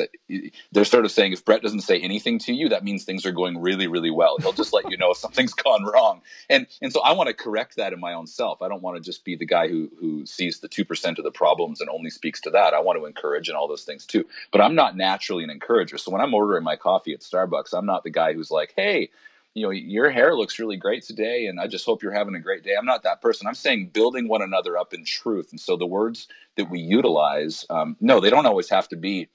they're 0.71 0.85
sort 0.85 1.05
of 1.05 1.11
saying 1.11 1.31
if 1.31 1.45
Brett 1.45 1.61
doesn't 1.61 1.81
say 1.81 1.99
anything 1.99 2.37
to 2.39 2.53
you, 2.53 2.69
that 2.69 2.83
means 2.83 3.03
things 3.03 3.25
are 3.25 3.31
going 3.31 3.61
really, 3.61 3.87
really 3.87 4.11
well. 4.11 4.37
He'll 4.39 4.51
just 4.51 4.73
let 4.73 4.89
you 4.91 4.97
know 4.97 5.11
if 5.11 5.17
something's 5.27 5.53
gone 5.53 5.85
wrong. 5.85 6.21
And 6.49 6.67
and 6.81 6.91
so 6.91 7.01
I 7.01 7.13
want 7.13 7.27
to 7.27 7.33
correct 7.33 7.77
that 7.77 7.93
in 7.93 7.99
my 7.99 8.13
own 8.13 8.27
self. 8.27 8.61
I 8.61 8.67
don't 8.67 8.81
want 8.81 8.97
to 8.97 9.01
just 9.01 9.23
be 9.23 9.35
the 9.35 9.45
guy 9.45 9.69
who 9.69 9.89
who 9.99 10.25
sees 10.25 10.59
the 10.59 10.67
two 10.67 10.83
percent 10.83 11.17
of 11.17 11.23
the 11.23 11.31
problems 11.31 11.79
and 11.79 11.89
only 11.89 12.09
speaks 12.09 12.41
to 12.41 12.49
that. 12.51 12.73
I 12.73 12.81
want 12.81 12.99
to 12.99 13.05
encourage 13.05 13.47
and 13.47 13.57
all 13.57 13.67
those 13.67 13.83
things 13.83 14.05
too. 14.05 14.25
But 14.51 14.61
I'm 14.61 14.75
not 14.75 14.97
naturally 14.97 15.43
an 15.43 15.49
encourager. 15.49 15.97
So 15.97 16.11
when 16.11 16.21
I'm 16.21 16.33
ordering 16.33 16.63
my 16.63 16.75
coffee 16.75 17.13
at 17.13 17.21
Starbucks, 17.21 17.73
I'm 17.73 17.85
not 17.85 18.03
the 18.03 18.09
guy 18.09 18.33
who's 18.33 18.51
like, 18.51 18.73
hey 18.75 19.09
you 19.57 19.63
know, 19.63 19.71
your 19.71 20.11
hair 20.11 20.35
looks 20.35 20.59
really 20.59 20.77
great 20.77 21.01
today, 21.01 21.47
and 21.47 21.59
I 21.59 21.65
just 21.65 21.83
hope 21.83 22.03
you're 22.03 22.11
having 22.11 22.35
a 22.35 22.39
great 22.39 22.63
day. 22.63 22.75
I'm 22.77 22.85
not 22.85 23.01
that 23.01 23.23
person. 23.23 23.47
I'm 23.47 23.55
saying 23.55 23.89
building 23.91 24.27
one 24.27 24.43
another 24.43 24.77
up 24.77 24.93
in 24.93 25.03
truth. 25.03 25.47
And 25.49 25.59
so 25.59 25.75
the 25.75 25.87
words 25.87 26.27
that 26.57 26.69
we 26.69 26.79
utilize, 26.79 27.65
um, 27.71 27.97
no, 27.99 28.19
they 28.19 28.29
don't 28.29 28.45
always 28.45 28.69
have 28.69 28.87
to 28.89 28.95
be. 28.95 29.29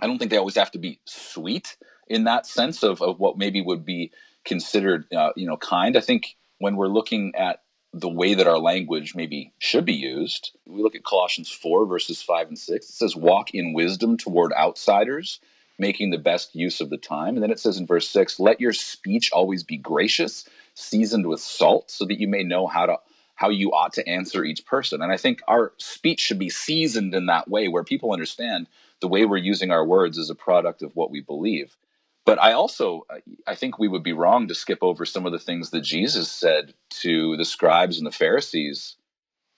I 0.00 0.06
don't 0.06 0.18
think 0.18 0.30
they 0.30 0.38
always 0.38 0.56
have 0.56 0.70
to 0.70 0.78
be 0.78 1.00
sweet 1.04 1.76
in 2.08 2.24
that 2.24 2.46
sense 2.46 2.82
of 2.82 3.02
of 3.02 3.20
what 3.20 3.36
maybe 3.36 3.60
would 3.60 3.84
be 3.84 4.10
considered, 4.42 5.04
uh, 5.12 5.32
you 5.36 5.46
know, 5.46 5.58
kind. 5.58 5.98
I 5.98 6.00
think 6.00 6.34
when 6.56 6.76
we're 6.76 6.88
looking 6.88 7.34
at 7.36 7.60
the 7.92 8.08
way 8.08 8.32
that 8.32 8.46
our 8.46 8.58
language 8.58 9.14
maybe 9.14 9.52
should 9.58 9.84
be 9.84 9.92
used, 9.92 10.56
we 10.66 10.82
look 10.82 10.94
at 10.94 11.04
Colossians 11.04 11.50
4, 11.50 11.84
verses 11.84 12.22
5 12.22 12.48
and 12.48 12.58
6. 12.58 12.86
It 12.88 12.90
says, 12.90 13.14
Walk 13.14 13.54
in 13.54 13.74
wisdom 13.74 14.16
toward 14.16 14.54
outsiders 14.54 15.40
making 15.82 16.08
the 16.08 16.18
best 16.18 16.54
use 16.56 16.80
of 16.80 16.88
the 16.88 16.96
time. 16.96 17.34
And 17.34 17.42
then 17.42 17.50
it 17.50 17.60
says 17.60 17.76
in 17.76 17.86
verse 17.86 18.08
6 18.08 18.40
let 18.40 18.60
your 18.60 18.72
speech 18.72 19.30
always 19.32 19.62
be 19.62 19.76
gracious, 19.76 20.48
seasoned 20.74 21.26
with 21.26 21.40
salt, 21.40 21.90
so 21.90 22.06
that 22.06 22.18
you 22.18 22.28
may 22.28 22.42
know 22.42 22.66
how 22.66 22.86
to 22.86 22.96
how 23.34 23.50
you 23.50 23.72
ought 23.72 23.92
to 23.94 24.08
answer 24.08 24.44
each 24.44 24.64
person. 24.64 25.02
And 25.02 25.10
I 25.10 25.16
think 25.16 25.40
our 25.48 25.72
speech 25.78 26.20
should 26.20 26.38
be 26.38 26.48
seasoned 26.48 27.14
in 27.14 27.26
that 27.26 27.50
way 27.50 27.66
where 27.66 27.82
people 27.82 28.12
understand 28.12 28.68
the 29.00 29.08
way 29.08 29.24
we're 29.26 29.36
using 29.36 29.70
our 29.72 29.84
words 29.84 30.16
is 30.16 30.30
a 30.30 30.34
product 30.34 30.80
of 30.80 30.94
what 30.94 31.10
we 31.10 31.20
believe. 31.20 31.76
But 32.24 32.40
I 32.40 32.52
also 32.52 33.04
I 33.46 33.54
think 33.56 33.78
we 33.78 33.88
would 33.88 34.04
be 34.04 34.12
wrong 34.12 34.48
to 34.48 34.54
skip 34.54 34.78
over 34.80 35.04
some 35.04 35.26
of 35.26 35.32
the 35.32 35.38
things 35.38 35.70
that 35.70 35.82
Jesus 35.82 36.30
said 36.30 36.74
to 37.02 37.36
the 37.36 37.44
scribes 37.44 37.98
and 37.98 38.06
the 38.06 38.12
Pharisees 38.12 38.96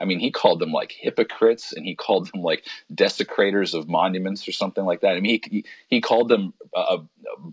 I 0.01 0.05
mean, 0.05 0.19
he 0.19 0.31
called 0.31 0.59
them 0.59 0.73
like 0.73 0.93
hypocrites 0.93 1.73
and 1.73 1.87
he 1.87 1.95
called 1.95 2.31
them 2.33 2.43
like 2.43 2.67
desecrators 2.93 3.75
of 3.75 3.89
monuments 3.89 4.47
or 4.49 4.53
something 4.53 4.85
like 4.85 5.01
that. 5.01 5.17
I 5.17 5.21
mean, 5.21 5.41
he, 5.45 5.65
he, 5.89 6.01
called 6.01 6.29
them 6.29 6.53
a, 6.75 6.81
a, 6.81 7.05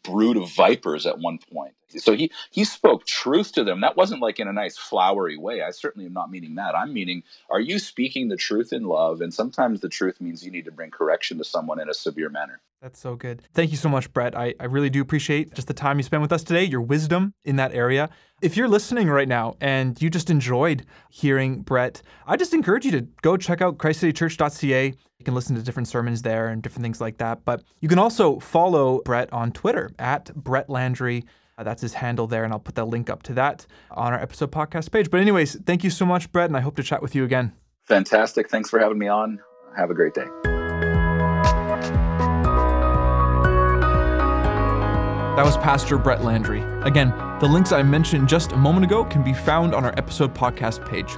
brood 0.03 0.37
of 0.37 0.51
vipers 0.51 1.05
at 1.05 1.19
one 1.19 1.39
point. 1.53 1.73
So 1.97 2.15
he, 2.15 2.31
he 2.51 2.63
spoke 2.63 3.05
truth 3.05 3.51
to 3.53 3.63
them. 3.63 3.81
That 3.81 3.97
wasn't 3.97 4.21
like 4.21 4.39
in 4.39 4.47
a 4.47 4.53
nice 4.53 4.77
flowery 4.77 5.37
way. 5.37 5.61
I 5.61 5.71
certainly 5.71 6.05
am 6.05 6.13
not 6.13 6.31
meaning 6.31 6.55
that. 6.55 6.75
I'm 6.75 6.93
meaning, 6.93 7.23
are 7.49 7.59
you 7.59 7.79
speaking 7.79 8.29
the 8.29 8.37
truth 8.37 8.73
in 8.73 8.83
love? 8.83 9.21
And 9.21 9.33
sometimes 9.33 9.81
the 9.81 9.89
truth 9.89 10.21
means 10.21 10.43
you 10.45 10.51
need 10.51 10.65
to 10.65 10.71
bring 10.71 10.91
correction 10.91 11.37
to 11.37 11.43
someone 11.43 11.79
in 11.79 11.89
a 11.89 11.93
severe 11.93 12.29
manner. 12.29 12.61
That's 12.81 12.99
so 12.99 13.15
good. 13.15 13.43
Thank 13.53 13.69
you 13.69 13.77
so 13.77 13.89
much, 13.89 14.11
Brett. 14.11 14.35
I, 14.35 14.55
I 14.59 14.65
really 14.65 14.89
do 14.89 15.01
appreciate 15.01 15.53
just 15.53 15.67
the 15.67 15.73
time 15.73 15.99
you 15.99 16.03
spent 16.03 16.21
with 16.21 16.31
us 16.31 16.43
today, 16.43 16.63
your 16.63 16.81
wisdom 16.81 17.35
in 17.45 17.57
that 17.57 17.75
area. 17.75 18.09
If 18.41 18.57
you're 18.57 18.67
listening 18.67 19.07
right 19.07 19.27
now 19.27 19.55
and 19.61 20.01
you 20.01 20.09
just 20.09 20.31
enjoyed 20.31 20.83
hearing 21.11 21.61
Brett, 21.61 22.01
I 22.25 22.37
just 22.37 22.55
encourage 22.55 22.85
you 22.85 22.91
to 22.93 23.01
go 23.21 23.37
check 23.37 23.61
out 23.61 23.77
christcitychurch.ca. 23.77 24.85
You 24.87 25.25
can 25.25 25.35
listen 25.35 25.55
to 25.55 25.61
different 25.61 25.89
sermons 25.89 26.23
there 26.23 26.47
and 26.47 26.63
different 26.63 26.81
things 26.81 26.99
like 26.99 27.17
that. 27.19 27.45
But 27.45 27.61
you 27.81 27.87
can 27.87 27.99
also 27.99 28.39
follow 28.39 29.01
Brett 29.05 29.31
on 29.31 29.51
Twitter 29.51 29.91
at 29.99 30.33
Brett 30.33 30.67
Landry. 30.67 31.23
Uh, 31.61 31.63
that's 31.63 31.81
his 31.83 31.93
handle 31.93 32.25
there, 32.25 32.43
and 32.43 32.51
I'll 32.51 32.59
put 32.59 32.73
that 32.73 32.85
link 32.85 33.07
up 33.07 33.21
to 33.23 33.33
that 33.33 33.67
on 33.91 34.13
our 34.13 34.19
episode 34.19 34.51
podcast 34.51 34.91
page. 34.91 35.11
But, 35.11 35.19
anyways, 35.19 35.57
thank 35.63 35.83
you 35.83 35.91
so 35.91 36.07
much, 36.07 36.31
Brett, 36.31 36.49
and 36.49 36.57
I 36.57 36.59
hope 36.59 36.75
to 36.77 36.83
chat 36.83 37.03
with 37.03 37.13
you 37.13 37.23
again. 37.23 37.53
Fantastic. 37.85 38.49
Thanks 38.49 38.71
for 38.71 38.79
having 38.79 38.97
me 38.97 39.07
on. 39.07 39.39
Have 39.77 39.91
a 39.91 39.93
great 39.93 40.15
day. 40.15 40.25
That 45.35 45.45
was 45.45 45.55
Pastor 45.57 45.99
Brett 45.99 46.23
Landry. 46.23 46.63
Again, 46.81 47.09
the 47.39 47.47
links 47.47 47.71
I 47.71 47.83
mentioned 47.83 48.27
just 48.27 48.53
a 48.53 48.57
moment 48.57 48.85
ago 48.85 49.05
can 49.05 49.23
be 49.23 49.33
found 49.33 49.75
on 49.75 49.85
our 49.85 49.93
episode 49.97 50.33
podcast 50.33 50.83
page. 50.89 51.11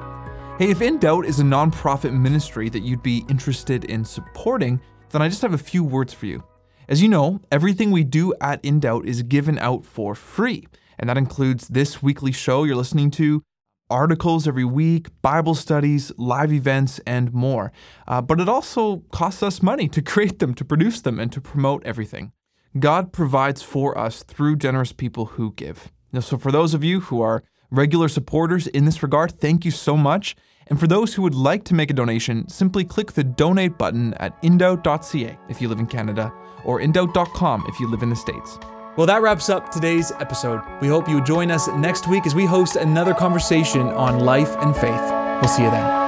Hey, 0.60 0.71
if 0.71 0.82
In 0.82 0.99
Doubt 0.99 1.25
is 1.25 1.39
a 1.39 1.43
nonprofit 1.43 2.13
ministry 2.13 2.67
that 2.67 2.82
you'd 2.82 3.01
be 3.01 3.23
interested 3.29 3.86
in 3.86 4.03
supporting, 4.03 4.82
then 5.12 5.21
I 5.21 5.29
just 5.29 5.41
have 5.41 5.53
a 5.53 5.58
few 5.58 5.86
words 5.86 6.13
for 6.13 6.25
you. 6.25 6.43
As 6.88 7.02
you 7.02 7.08
know, 7.08 7.39
everything 7.50 7.91
we 7.91 8.04
do 8.04 8.34
at 8.41 8.63
In 8.63 8.82
Doubt 8.82 9.06
is 9.06 9.24
given 9.24 9.58
out 9.60 9.86
for 9.86 10.15
free, 10.15 10.67
and 11.00 11.10
that 11.10 11.17
includes 11.17 11.69
this 11.69 12.04
weekly 12.04 12.34
show 12.34 12.65
you're 12.65 12.76
listening 12.76 13.10
to, 13.12 13.41
articles 13.89 14.48
every 14.48 14.65
week, 14.65 15.08
Bible 15.22 15.56
studies, 15.56 16.12
live 16.17 16.52
events, 16.52 17.00
and 17.08 17.34
more. 17.34 17.72
Uh, 18.06 18.22
but 18.22 18.41
it 18.41 18.50
also 18.50 18.98
costs 19.12 19.41
us 19.41 19.62
money 19.62 19.88
to 19.88 20.02
create 20.13 20.39
them, 20.39 20.54
to 20.56 20.65
produce 20.65 21.00
them, 21.00 21.19
and 21.19 21.32
to 21.32 21.39
promote 21.39 21.86
everything. 21.86 22.34
God 22.78 23.13
provides 23.13 23.62
for 23.62 23.98
us 23.98 24.24
through 24.24 24.58
generous 24.58 24.91
people 24.91 25.26
who 25.26 25.54
give. 25.54 25.91
Now, 26.12 26.19
so, 26.19 26.38
for 26.38 26.52
those 26.52 26.74
of 26.74 26.84
you 26.84 27.00
who 27.02 27.22
are 27.22 27.43
regular 27.72 28.10
supporters 28.10 28.67
in 28.67 28.84
this 28.84 29.02
regard, 29.02 29.39
thank 29.39 29.63
you 29.63 29.72
so 29.72 29.96
much. 29.96 30.36
And 30.67 30.80
for 30.80 30.88
those 30.88 31.13
who 31.13 31.21
would 31.21 31.36
like 31.36 31.63
to 31.65 31.73
make 31.73 31.91
a 31.91 31.93
donation, 31.93 32.47
simply 32.47 32.84
click 32.84 33.13
the 33.13 33.23
donate 33.23 33.78
button 33.78 34.13
at 34.15 34.41
indoubt.ca 34.41 35.38
if 35.49 35.62
you 35.62 35.67
live 35.67 35.80
in 35.80 35.88
Canada 35.88 36.34
or 36.63 36.80
indoubt.com 36.80 37.65
if 37.67 37.80
you 37.80 37.89
live 37.89 38.04
in 38.04 38.10
the 38.10 38.15
States. 38.15 38.58
Well, 38.95 39.08
that 39.08 39.21
wraps 39.23 39.49
up 39.49 39.71
today's 39.71 40.12
episode. 40.12 40.62
We 40.80 40.88
hope 40.88 41.10
you 41.10 41.19
join 41.23 41.49
us 41.49 41.67
next 41.69 42.08
week 42.08 42.28
as 42.28 42.36
we 42.36 42.45
host 42.45 42.76
another 42.76 43.13
conversation 43.13 43.88
on 43.88 44.19
life 44.19 44.56
and 44.58 44.76
faith. 44.76 45.02
We'll 45.41 45.47
see 45.49 45.63
you 45.63 45.71
then. 45.71 46.04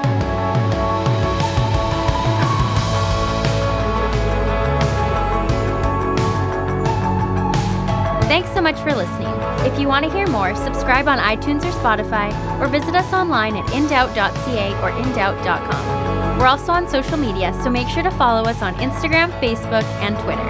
Thanks 8.28 8.52
so 8.54 8.62
much 8.62 8.80
for 8.82 8.94
listening. 8.94 9.25
If 9.65 9.80
you 9.80 9.88
want 9.88 10.06
to 10.06 10.12
hear 10.12 10.28
more, 10.28 10.56
subscribe 10.56 11.08
on 11.08 11.17
iTunes 11.17 11.63
or 11.63 11.71
Spotify, 11.71 12.32
or 12.62 12.67
visit 12.67 12.93
us 12.93 13.12
online 13.13 13.56
at 13.56 13.65
indoubt.ca 13.69 14.73
or 14.82 14.91
indoubt.com. 14.91 16.38
We're 16.38 16.45
also 16.45 16.71
on 16.71 16.88
social 16.88 17.17
media, 17.17 17.51
so 17.63 17.71
make 17.71 17.88
sure 17.88 18.04
to 18.04 18.12
follow 18.12 18.47
us 18.47 18.62
on 18.62 18.75
Instagram, 18.75 19.32
Facebook, 19.41 19.84
and 20.01 20.15
Twitter. 20.19 20.45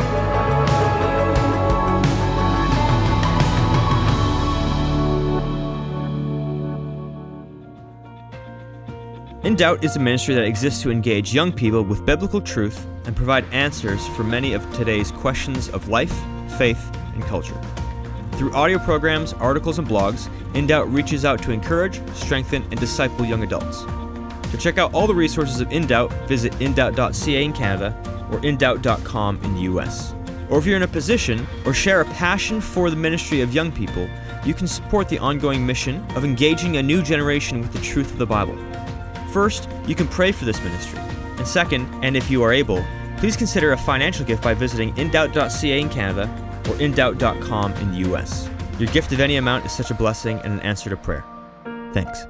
In 9.46 9.56
Doubt 9.56 9.84
is 9.84 9.96
a 9.96 10.00
ministry 10.00 10.36
that 10.36 10.44
exists 10.44 10.82
to 10.82 10.92
engage 10.92 11.34
young 11.34 11.54
people 11.54 11.84
with 11.84 12.06
biblical 12.06 12.42
truth 12.42 12.86
and 13.06 13.16
provide 13.16 13.46
answers 13.54 14.06
for 14.10 14.24
many 14.24 14.54
of 14.54 14.70
today's 14.74 15.12
questions 15.12 15.70
of 15.70 15.88
life, 15.88 16.14
faith, 16.58 16.84
and 17.14 17.24
culture. 17.24 17.62
Through 18.38 18.52
audio 18.52 18.78
programs, 18.80 19.32
articles, 19.34 19.80
and 19.80 19.88
blogs, 19.88 20.30
In 20.56 20.68
Doubt 20.68 20.92
reaches 20.92 21.24
out 21.24 21.42
to 21.44 21.52
encourage, 21.52 22.02
strengthen, 22.14 22.64
and 22.64 22.78
disciple 22.78 23.24
young 23.24 23.44
adults. 23.44 23.84
To 24.52 24.58
check 24.58 24.78
out 24.78 24.94
all 24.94 25.08
the 25.08 25.16
resources 25.16 25.62
of 25.62 25.72
In 25.72 25.88
Doubt, 25.88 26.12
visit 26.28 26.52
indoubt.ca 26.54 27.44
in 27.44 27.54
Canada 27.54 27.96
or 28.32 28.40
indoubt.com 28.40 29.42
in 29.42 29.56
the 29.56 29.62
US. 29.62 30.14
Or 30.50 30.60
if 30.60 30.66
you're 30.66 30.76
in 30.76 30.84
a 30.84 30.88
position 30.88 31.48
or 31.66 31.74
share 31.74 32.02
a 32.02 32.06
passion 32.06 32.60
for 32.60 32.90
the 32.90 32.96
ministry 32.98 33.40
of 33.40 33.54
young 33.54 33.72
people, 33.72 34.08
you 34.44 34.54
can 34.54 34.68
support 34.68 35.08
the 35.08 35.20
ongoing 35.20 35.66
mission 35.66 36.06
of 36.18 36.26
engaging 36.26 36.76
a 36.76 36.84
new 36.84 37.02
generation 37.02 37.62
with 37.62 37.72
the 37.72 37.80
truth 37.80 38.12
of 38.12 38.18
the 38.18 38.26
Bible. 38.26 38.58
First, 39.32 39.70
you 39.88 39.96
can 39.96 40.10
pray 40.10 40.34
for 40.34 40.44
this 40.44 40.62
ministry. 40.62 41.00
And 41.38 41.48
second, 41.48 41.88
and 42.04 42.18
if 42.18 42.30
you 42.30 42.44
are 42.44 42.52
able, 42.52 42.84
please 43.18 43.38
consider 43.38 43.72
a 43.72 43.78
financial 43.78 44.26
gift 44.26 44.44
by 44.44 44.54
visiting 44.54 44.94
indoubt.ca 44.96 45.80
in 45.80 45.90
Canada 45.90 46.45
or 46.68 46.76
indoubt.com 46.76 47.74
in 47.74 47.92
the 47.92 48.10
US. 48.10 48.50
Your 48.80 48.90
gift 48.92 49.12
of 49.12 49.20
any 49.20 49.38
amount 49.38 49.66
is 49.66 49.72
such 49.72 49.92
a 49.92 49.94
blessing 49.94 50.40
and 50.40 50.54
an 50.54 50.60
answer 50.62 50.90
to 50.90 50.98
prayer. 50.98 51.24
Thanks. 51.94 52.26